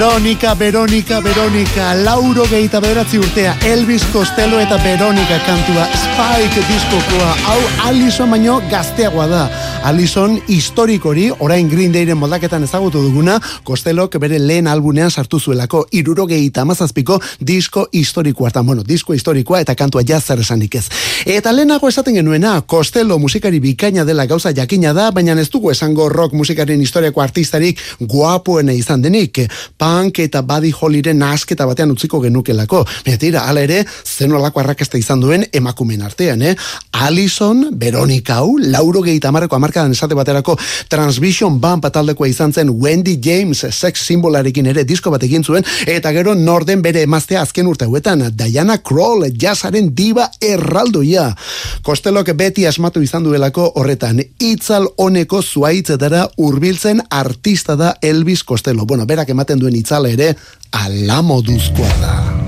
Veronica, 0.04 0.52
Veronica, 0.54 1.18
Veronica, 1.20 1.94
lauro 1.94 2.44
gehieta 2.50 2.76
bederatzi 2.78 3.16
urtea, 3.16 3.54
Elvis 3.64 4.04
Costello 4.12 4.58
eta 4.60 4.76
Veronica 4.84 5.38
kantua, 5.46 5.86
Spike 5.96 6.60
diskokoa, 6.68 7.30
hau 7.48 7.62
Alison 7.88 8.28
baino 8.36 8.58
gazteagoa 8.68 9.24
da. 9.30 9.46
Alison 9.84 10.40
historikori, 10.48 11.26
orain 11.44 11.68
Green 11.68 11.92
Dayren 11.92 12.16
moldaketan 12.16 12.62
ezagutu 12.64 13.02
duguna, 13.04 13.34
Costellok 13.68 14.14
bere 14.16 14.38
lehen 14.40 14.64
albunean 14.66 15.10
sartu 15.10 15.36
zuelako, 15.36 15.82
iruro 15.92 16.24
gehieta 16.24 16.62
amazazpiko 16.64 17.18
disko 17.44 17.82
historikoa, 17.92 18.48
eta 18.48 18.62
bueno, 18.64 18.80
disko 18.82 19.12
historikoa 19.12 19.60
eta 19.60 19.74
kantua 19.76 20.00
jazer 20.08 20.40
esanik 20.40 20.78
ez. 20.80 20.86
Eta 21.28 21.52
lehenago 21.52 21.90
esaten 21.92 22.16
genuena, 22.16 22.54
Costello 22.62 23.18
musikari 23.20 23.60
bikaina 23.60 24.06
dela 24.08 24.24
gauza 24.24 24.54
jakina 24.56 24.94
da, 24.96 25.10
baina 25.12 25.36
ez 25.42 25.50
dugu 25.52 25.70
esango 25.74 26.08
rock 26.08 26.32
musikaren 26.32 26.80
historiako 26.80 27.20
artistarik 27.20 27.84
guapoena 28.00 28.72
izan 28.72 29.04
denik, 29.04 29.42
punk 29.76 30.22
eta 30.24 30.40
badi 30.40 30.72
holiren 30.72 31.20
nasketa 31.20 31.68
batean 31.68 31.92
utziko 31.92 32.22
genukelako. 32.24 32.86
Baina 33.04 33.20
tira, 33.20 33.44
ala 33.52 33.60
ere, 33.60 33.82
zenolako 33.84 34.64
arrakasta 34.64 34.96
izan 34.96 35.20
duen 35.20 35.44
emakumen 35.52 36.00
artean, 36.08 36.40
eh? 36.40 36.56
Alison, 37.04 37.66
Veronica 37.76 38.40
lauro 38.64 39.04
gehieta 39.04 39.28
amarreko 39.28 39.60
amarkadan 39.74 39.92
esate 39.92 40.14
baterako 40.14 40.56
Transvision 40.88 41.58
Band 41.60 41.84
taldekoa 41.92 42.28
izan 42.28 42.52
zen 42.52 42.70
Wendy 42.70 43.18
James 43.22 43.64
sex 43.70 44.06
simbolarekin 44.06 44.66
ere 44.66 44.84
disko 44.84 45.10
bat 45.10 45.22
egin 45.22 45.44
zuen, 45.44 45.64
eta 45.86 46.12
gero 46.12 46.34
norden 46.34 46.82
bere 46.82 47.02
emaztea 47.02 47.42
azken 47.42 47.66
urte 47.66 47.84
hauetan, 47.84 48.30
Diana 48.36 48.78
Kroll, 48.78 49.28
jazzaren 49.30 49.90
diva 49.94 50.30
erraldoia. 50.40 51.34
Kostelok 51.82 52.32
beti 52.36 52.66
asmatu 52.66 53.02
izan 53.02 53.24
duelako 53.24 53.72
horretan, 53.76 54.22
itzal 54.40 54.88
honeko 54.96 55.42
zuaitzetara 55.42 56.28
hurbiltzen 56.38 57.02
artista 57.10 57.76
da 57.76 57.94
Elvis 58.02 58.44
Costello. 58.44 58.86
Bueno, 58.86 59.06
berak 59.06 59.28
ematen 59.30 59.60
duen 59.60 59.76
itzala 59.76 60.08
ere, 60.14 60.34
alamoduzkoa 60.72 61.94
da. 62.00 62.43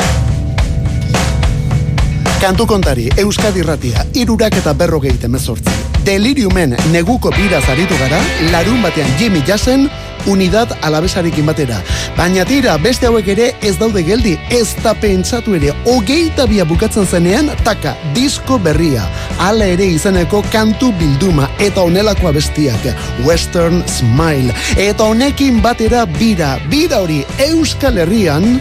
Kantu 2.37 2.67
kontari, 2.69 3.09
Euskadi 3.17 3.63
Ratia, 3.65 4.03
irurak 4.13 4.59
eta 4.61 4.75
berrogeit 4.77 5.23
emezortzi. 5.25 5.73
Deliriumen 6.05 6.75
neguko 6.93 7.31
bira 7.33 7.63
zaritu 7.65 7.97
gara, 7.97 8.19
larun 8.53 8.83
batean 8.85 9.09
Jimmy 9.19 9.41
Jassen, 9.47 9.87
unidad 10.29 10.75
alabesarekin 10.85 11.47
batera. 11.49 11.79
Baina 12.17 12.45
tira, 12.45 12.77
beste 12.83 13.09
hauek 13.09 13.31
ere 13.33 13.47
ez 13.65 13.73
daude 13.81 14.03
geldi, 14.05 14.35
ez 14.53 14.69
da 14.85 14.93
pentsatu 14.93 15.57
ere, 15.57 15.73
hogeita 15.89 16.45
bia 16.51 16.67
bukatzen 16.69 17.09
zenean, 17.09 17.49
taka, 17.65 17.95
disko 18.15 18.59
berria. 18.61 19.07
Hala 19.41 19.71
ere 19.73 19.89
izeneko 19.97 20.43
kantu 20.53 20.93
bilduma, 21.01 21.49
eta 21.59 21.87
onelakoa 21.89 22.35
bestiak, 22.37 22.91
Western 23.25 23.81
Smile. 23.89 24.53
Eta 24.77 25.09
honekin 25.09 25.63
batera 25.65 26.05
bira, 26.19 26.59
bira 26.69 27.01
hori 27.01 27.23
Euskal 27.49 28.05
Herrian, 28.05 28.61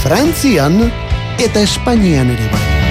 Frantzian, 0.00 0.80
eta 1.36 1.60
Espainian 1.68 2.32
ere 2.32 2.48
bai. 2.54 2.83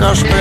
Lehen 0.00 0.33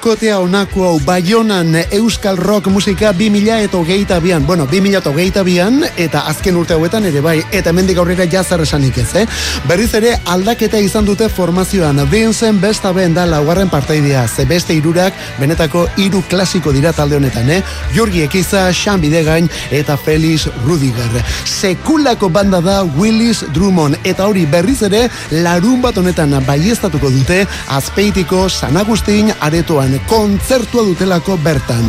laukotea 0.00 0.38
onako 0.38 0.84
hau 0.84 1.00
Bayonan 1.00 1.74
Euskal 1.90 2.36
Rock 2.36 2.66
musika 2.66 3.12
2000 3.12 3.64
eta 3.64 3.76
hogeita 3.76 4.20
bian. 4.20 4.46
Bueno, 4.46 4.64
2000 4.66 5.26
eta 5.28 5.42
bian, 5.44 5.84
eta 5.96 6.20
azken 6.20 6.56
urte 6.56 6.72
hauetan 6.72 7.04
ere 7.04 7.20
bai, 7.20 7.42
eta 7.52 7.72
mendik 7.72 7.98
aurrera 7.98 8.24
jazar 8.24 8.62
esanik 8.62 8.96
ez, 8.96 9.14
eh? 9.14 9.26
Berriz 9.68 9.92
ere 9.94 10.14
aldaketa 10.24 10.78
izan 10.78 11.04
dute 11.04 11.28
formazioan. 11.28 12.00
Vincent 12.10 12.62
besta 12.62 12.92
ben 12.92 13.12
da 13.14 13.26
laugarren 13.26 13.68
partaidea, 13.68 14.26
ze 14.28 14.46
beste 14.46 14.74
irurak 14.74 15.12
benetako 15.38 15.86
hiru 15.96 16.22
klasiko 16.30 16.72
dira 16.72 16.92
talde 16.92 17.16
honetan, 17.16 17.50
eh? 17.50 17.62
Jorgi 17.94 18.22
Ekiza, 18.22 18.72
Xan 18.72 19.00
Bidegain 19.00 19.50
eta 19.70 19.98
Felix 19.98 20.48
Rudiger. 20.64 21.20
Sekulako 21.44 22.30
banda 22.30 22.60
da 22.60 22.84
Willis 22.96 23.44
Drummond, 23.52 24.00
eta 24.04 24.26
hori 24.26 24.46
berriz 24.46 24.80
ere 24.82 25.10
larun 25.30 25.82
bat 25.82 25.98
honetan 25.98 26.38
baiestatuko 26.46 27.10
dute 27.10 27.44
azpeitiko 27.68 28.48
San 28.48 28.80
Agustin 28.80 29.34
aretoan 29.40 29.89
kontzertua 30.08 30.82
dutelako 30.86 31.38
bertan. 31.44 31.86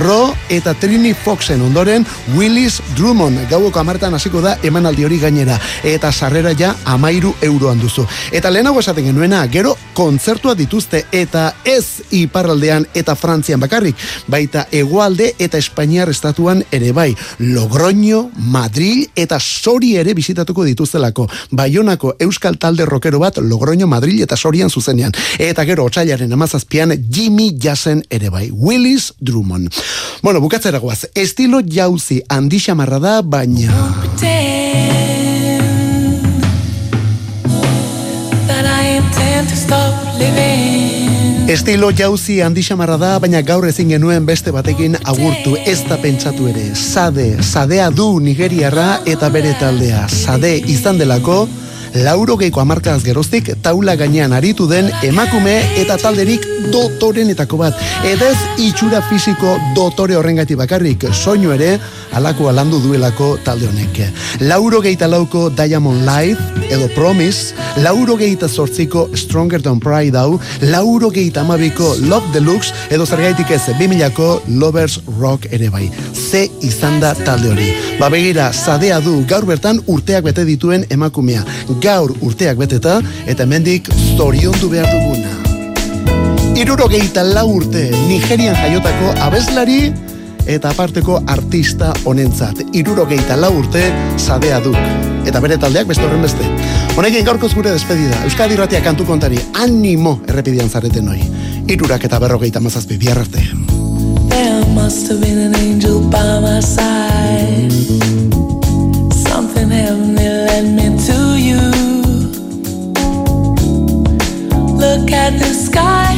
Ro 0.00 0.34
eta 0.48 0.74
Trini 0.74 1.14
Foxen 1.14 1.62
ondoren 1.62 2.06
Willis 2.36 2.80
Drummond 2.96 3.48
gauko 3.50 3.80
amartan 3.80 4.14
hasiko 4.14 4.40
da 4.40 4.56
emanaldi 4.62 5.04
hori 5.04 5.18
gainera 5.22 5.58
eta 5.84 6.12
sarrera 6.12 6.54
ja 6.58 6.74
amairu 6.84 7.34
euroan 7.42 7.80
duzu. 7.80 8.06
Eta 8.32 8.50
lehenago 8.50 8.80
esaten 8.80 9.04
genuena, 9.04 9.44
gero 9.48 9.76
kontzertua 9.94 10.54
dituzte 10.54 11.04
eta 11.12 11.52
ez 11.64 12.02
iparraldean 12.10 12.86
eta 12.94 13.14
Frantzian 13.14 13.60
bakarrik, 13.60 13.96
baita 14.26 14.66
egualde 14.72 15.32
eta 15.38 15.58
Espainiar 15.58 16.10
estatuan 16.10 16.64
ere 16.72 16.92
bai. 16.92 17.14
Logroño, 17.38 18.30
Madrid 18.36 19.08
eta 19.14 19.38
Sori 19.40 19.94
ere 19.96 20.14
bizitatuko 20.14 20.64
dituztelako. 20.64 21.28
Baionako 21.50 22.16
Euskal 22.18 22.58
Talde 22.58 22.86
Rokero 22.86 23.18
bat 23.18 23.38
Logroño, 23.38 23.86
Madrid 23.86 24.22
eta 24.22 24.36
Sorian 24.36 24.70
zuzenean. 24.70 25.12
Eta 25.38 25.64
gero 25.64 25.84
otsailaren 25.84 26.32
amazazpian 26.32 26.94
Jimmy 27.10 27.43
Jassen 27.60 28.02
ere 28.10 28.30
bai, 28.30 28.48
Willis 28.52 29.12
Drummond. 29.20 29.72
Bueno, 30.22 30.40
bukatzera 30.40 30.78
guaz, 30.78 31.04
estilo 31.14 31.60
jauzi 31.60 32.22
handi 32.28 32.60
xamarra 32.60 32.98
da, 33.02 33.20
baina... 33.22 33.72
Estilo 41.44 41.90
jauzi 41.92 42.38
handi 42.40 42.62
xamarra 42.64 42.96
da, 42.96 43.08
baina 43.20 43.42
gaur 43.44 43.66
ezin 43.68 43.90
genuen 43.92 44.24
beste 44.24 44.48
batekin 44.54 44.96
agurtu 45.04 45.58
ez 45.68 45.82
da 45.84 45.98
pentsatu 46.00 46.48
ere. 46.48 46.70
Sade, 46.72 47.26
sadea 47.44 47.90
du 47.92 48.06
Nigeriarra 48.24 49.02
eta 49.04 49.28
bere 49.28 49.52
taldea. 49.60 50.06
Sade 50.08 50.54
izan 50.72 50.96
delako, 50.96 51.42
lauro 51.94 52.36
geiko 52.36 52.60
amarkaz 52.60 53.02
geroztik 53.06 53.52
taula 53.62 53.94
gainean 53.96 54.32
aritu 54.34 54.66
den 54.66 54.90
emakume 55.06 55.54
eta 55.78 55.96
talderik 55.96 56.42
dotorenetako 56.72 57.58
bat. 57.60 57.82
Edez 58.08 58.36
itxura 58.58 59.02
fisiko 59.10 59.54
dotore 59.76 60.16
horrengati 60.18 60.56
bakarrik 60.58 61.06
soinu 61.12 61.52
ere 61.54 61.76
alako 62.14 62.48
alandu 62.50 62.80
duelako 62.82 63.36
talde 63.44 63.68
honek. 63.68 64.00
Lauro 64.40 64.80
geita 64.82 65.06
lauko 65.06 65.48
Diamond 65.50 66.02
Life 66.08 66.66
edo 66.70 66.88
Promise, 66.94 67.54
lauro 67.84 68.16
geita 68.16 68.48
sortziko 68.48 69.08
Stronger 69.14 69.62
Than 69.62 69.78
Pride 69.80 70.18
hau, 70.18 70.40
lauro 70.62 71.10
geita 71.10 71.42
amabiko 71.42 71.94
Love 72.08 72.32
Deluxe 72.34 72.74
edo 72.90 73.06
zergaitik 73.06 73.50
ez 73.54 73.62
2000ko 73.68 74.40
Lovers 74.48 74.98
Rock 75.20 75.46
ere 75.52 75.70
bai. 75.70 75.90
Ze 76.14 76.48
izan 76.62 76.98
da 77.00 77.14
talde 77.14 77.52
hori. 77.52 77.70
Ba 78.00 78.08
begira, 78.10 78.50
zadea 78.52 78.98
du 79.04 79.20
gaur 79.28 79.46
bertan 79.46 79.78
urteak 79.86 80.24
bete 80.24 80.46
dituen 80.48 80.86
emakumea 80.90 81.44
gaur 81.84 82.14
urteak 82.24 82.56
beteta 82.56 82.98
eta 83.28 83.44
hemendik 83.44 83.90
zoriondu 84.16 84.70
behar 84.72 84.88
duguna. 84.88 85.32
Irurogeita 86.56 87.24
lau 87.26 87.48
urte 87.58 87.90
Nigerian 88.08 88.56
jaiotako 88.56 89.12
abeslari 89.26 89.80
eta 90.46 90.70
aparteko 90.70 91.18
artista 91.28 91.92
honentzat. 92.08 92.62
Irurogeita 92.72 93.36
lau 93.36 93.52
urte 93.58 93.82
zadea 94.16 94.60
duk. 94.64 94.78
Eta 95.28 95.40
bere 95.44 95.58
taldeak 95.60 95.88
beste 95.88 96.04
horren 96.06 96.24
beste. 96.24 96.48
Honekin 96.96 97.26
gaurkoz 97.26 97.52
gure 97.56 97.72
despedida. 97.74 98.22
Euskadi 98.28 98.56
Ratia 98.60 98.80
kantu 98.84 99.06
kontari 99.08 99.40
animo 99.60 100.18
errepidian 100.28 100.70
zareten 100.70 101.08
noi. 101.10 101.20
Irurak 101.68 102.04
eta 102.08 102.20
berrogeita 102.20 102.60
mazazpi 102.60 103.00
bihar. 103.00 103.24
There 104.28 104.64
must 104.74 105.08
have 105.10 105.20
been 105.20 105.38
an 105.38 105.54
angel 105.56 106.00
by 106.08 106.40
my 106.40 106.60
side. 106.60 107.72
Something 109.12 109.70
heavenly 109.70 110.33
led 110.54 110.66
me 110.76 110.88
to 111.06 111.18
you. 111.48 111.62
Look 114.82 115.10
at 115.10 115.32
the 115.42 115.52
sky, 115.66 116.14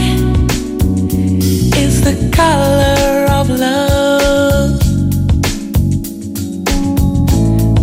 it's 1.81 2.01
the 2.07 2.17
color 2.35 3.27
of 3.39 3.49
love. 3.49 4.79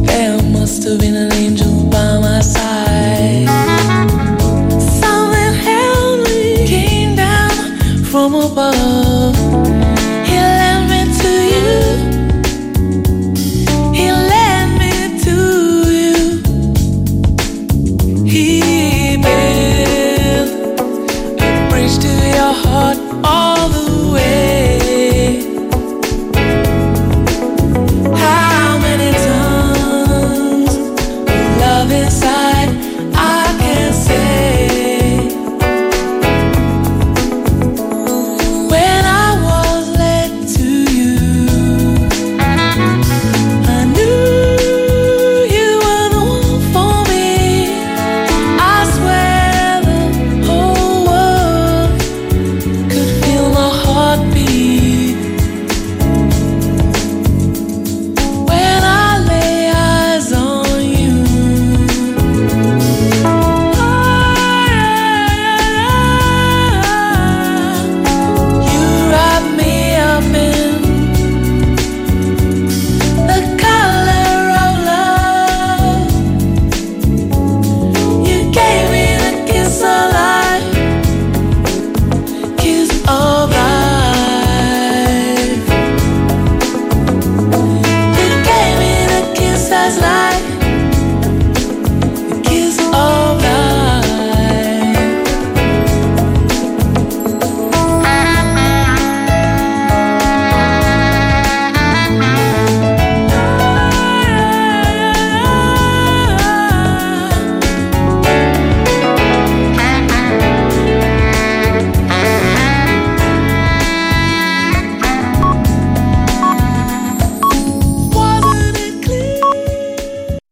There 0.06 0.42
must 0.52 0.84
have 0.84 1.00
been 1.00 1.16
an 1.16 1.34
angel 1.34 1.90
by 1.90 2.20
my 2.20 2.42
side. 2.42 3.48
Something 5.02 5.54
heavenly 5.68 6.68
came 6.68 7.16
down 7.16 8.04
from 8.12 8.36
above. 8.36 9.03